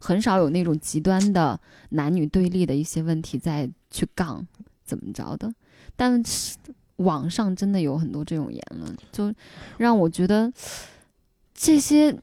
[0.00, 4.46] 很少有那种极端的男女对立的一些问题再去杠
[4.86, 5.52] 怎么着的。
[5.96, 6.56] 但是
[6.96, 9.30] 网上真的有很多这种言论，就
[9.76, 10.50] 让我觉得
[11.52, 12.16] 这些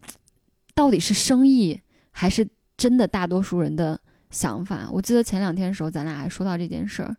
[0.73, 1.79] 到底是生意
[2.09, 3.99] 还是真的大多数人的
[4.31, 4.89] 想法？
[4.91, 7.15] 我记得前两天的时候，咱俩还说到这件事儿。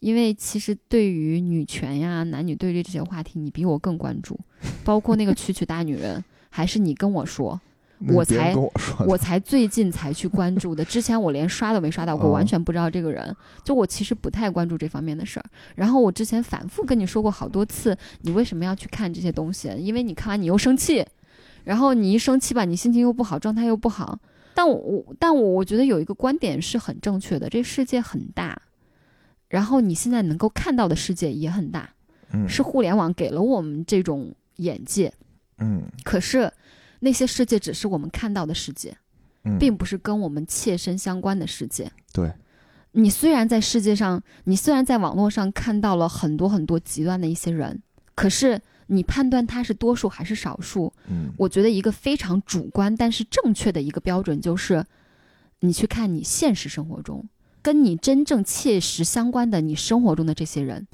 [0.00, 4.38] 因为其实对于女权呀、男女对立这些话题，你比我更关注，
[4.84, 7.60] 包括那个曲曲大女人，还是你跟我说，
[8.08, 8.72] 我才我，
[9.06, 10.84] 我才最近才去关注的。
[10.84, 13.34] 之前我连刷都没刷到过，哦完全不知道这个人。
[13.64, 15.46] 就我其实不太关注这方面的事儿。
[15.74, 19.68] 然后我之前反复跟你说过好多次，你为什么要去看这些东西？
[19.78, 21.04] 因为你看完你又生气，
[21.64, 24.18] 然后你一生气吧，你心情又不好，状态又不好。
[24.54, 28.60] 但我我但我我觉得有一个观点是很正确的，这世界很大，
[29.48, 31.90] 然后你现在能够看到的世界也很大，
[32.32, 35.12] 嗯是互联网给了我们这种眼界。
[35.58, 36.52] 嗯可是
[37.00, 38.96] 那些世界只是我们看到的世界，
[39.44, 41.90] 嗯，并不是跟我们切身相关的世界。
[42.12, 42.32] 对，
[42.92, 47.82] 你虽然在世界上，你虽然在网络上看到了很多很多极端的一些人，
[48.14, 54.84] 可是你判断他是多数还是少数，嗯我觉得一个非常主观但是正确的一个标准就是，
[55.60, 57.24] 你去看你现实生活中
[57.68, 60.86] 跟你真正切实相关的你生活中的这些人，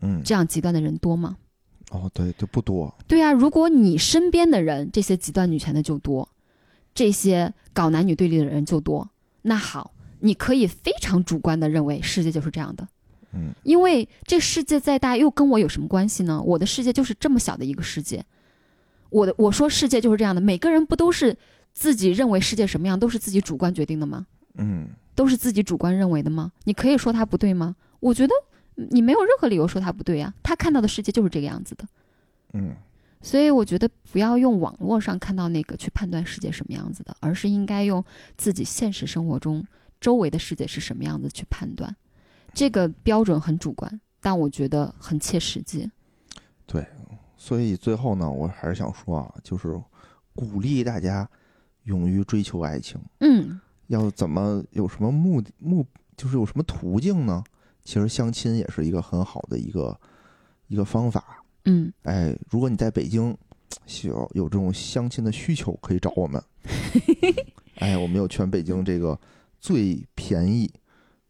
[0.00, 1.36] 嗯这样极端的人多吗？
[1.90, 6.28] 哦对，就不多，对啊，如果你身边的人这些极端女权的就多，
[6.94, 9.10] 这些搞男女对立的人就多，
[9.42, 12.86] 那好，你可以非常主观的认为世界就是这样的，
[13.32, 16.40] 嗯因为这世界再大又跟我有什么关系呢？
[16.40, 18.24] 我的世界就是这么小的一个世界，
[19.08, 21.36] 我的我说世界就是这样的，每个人不都是
[21.72, 24.28] 自己认为世界什么样都是自己主观决定的吗？
[24.54, 24.88] 嗯
[25.20, 26.50] 都是自己主观认为的吗？
[26.64, 27.76] 你可以说他不对吗？
[28.00, 28.32] 我觉得
[28.74, 31.84] 你没有任何理由说他不对呀、他看到的世界就是这个样子的。
[32.54, 32.74] 嗯
[33.20, 38.02] 所以我觉得不要用网络上看到那个去判断世界什么样子的，而是应该用
[38.38, 39.62] 自己现实生活中
[40.00, 41.94] 周围的世界是什么样子去判断。
[42.54, 45.90] 这个标准很主观，但我觉得很切实际。
[46.64, 46.82] 对
[47.36, 49.78] 所以最后呢，我还是想说啊，就是
[50.34, 51.28] 鼓励大家
[51.82, 52.98] 勇于追求爱情。
[53.18, 53.60] 嗯，
[53.90, 55.84] 要怎么有什么目的目，
[56.16, 57.42] 就是有什么途径呢？
[57.82, 59.98] 其实相亲也是一个很好的一个
[60.68, 61.42] 一个方法。
[61.64, 63.36] 嗯，哎，如果你在北京
[64.04, 66.40] 有有这种相亲的需求，可以找我们。
[67.80, 69.18] 哎，我们有全北京这个
[69.58, 70.70] 最便宜，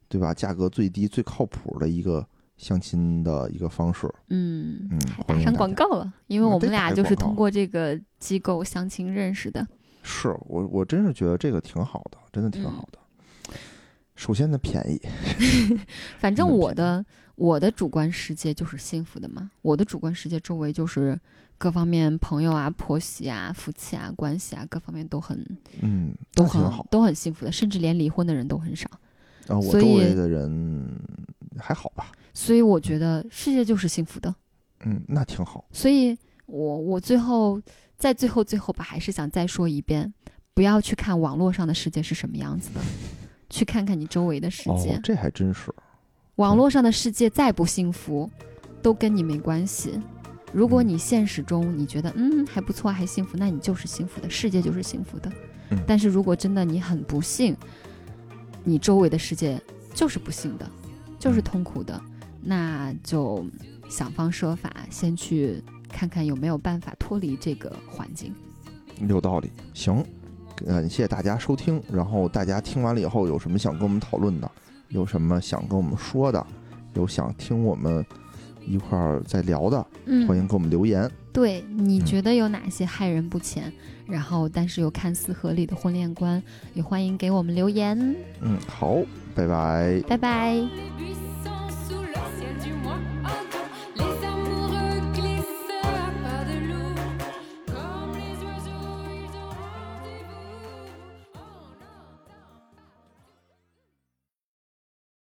[0.07, 0.35] 对吧？
[0.35, 2.27] 价格最低、最靠谱的一个
[2.59, 4.07] 相亲的一个方式。
[4.29, 9.67] 嗯嗯，还打上广告了，因为嗯我们俩就是通过这个机构相亲认识的。
[10.03, 12.98] 是我，我真是觉得这个挺好的，真的挺嗯好的。
[14.16, 15.01] 首先呢，便宜，
[16.18, 17.05] 反正我的
[17.36, 21.18] 我的主观世界就是幸福的嘛，我的主观世界周围就是
[21.57, 25.42] 各方面朋友啊、婆媳啊、夫妻啊、关系啊，各方面都很
[25.80, 28.88] 嗯，都很好都很幸福的，甚至连离婚的人都很少。
[29.48, 29.59] 啊。
[29.59, 31.01] 我周围的人
[31.59, 32.12] 还好吧？
[32.34, 34.34] 所以我觉得世界就是幸福的。
[34.84, 35.64] 嗯，那挺好。
[35.72, 37.61] 所以我我最后
[38.01, 40.12] 在最后最后吧，还是想再说一遍，
[40.55, 42.80] 不要去看网络上的世界是什么样子的，
[43.51, 44.94] 去看看你周围的世界。
[44.96, 45.72] 哦，这还真是。
[46.36, 48.28] 网络上的世界再不幸福，
[48.80, 50.01] 都跟你没关系。
[50.51, 55.30] 如果嗯你现实中你觉得嗯还不错还幸福，那你就是幸福的，世界就是幸福的。
[55.68, 57.55] 嗯但是如果真的你很不幸，
[58.64, 59.61] 你周围的世界
[59.94, 60.68] 就是不幸的，
[61.18, 62.01] 就是痛苦的，
[62.42, 63.46] 那就
[63.90, 65.62] 想方设法先去
[65.93, 68.34] 看看有没有办法脱离这个环境。
[69.09, 69.51] 有道理。
[69.74, 70.05] 行，
[70.66, 71.82] 感谢大家收听。
[71.93, 74.51] 然后大家听完了以后，有什么想跟我们讨论的，
[74.88, 76.47] 有什么想跟我们说的，
[76.95, 78.05] 有想听我们
[78.66, 81.11] 一块儿再聊的，嗯欢迎给我们留言。
[81.32, 83.72] 对，你嗯觉得有哪些害人不浅，
[84.07, 86.43] 然后但是又看似合理的婚恋观，
[86.74, 87.97] 也欢迎给我们留言。
[88.41, 88.97] 嗯，好，
[89.34, 90.03] 拜拜。
[90.09, 91.20] 拜拜。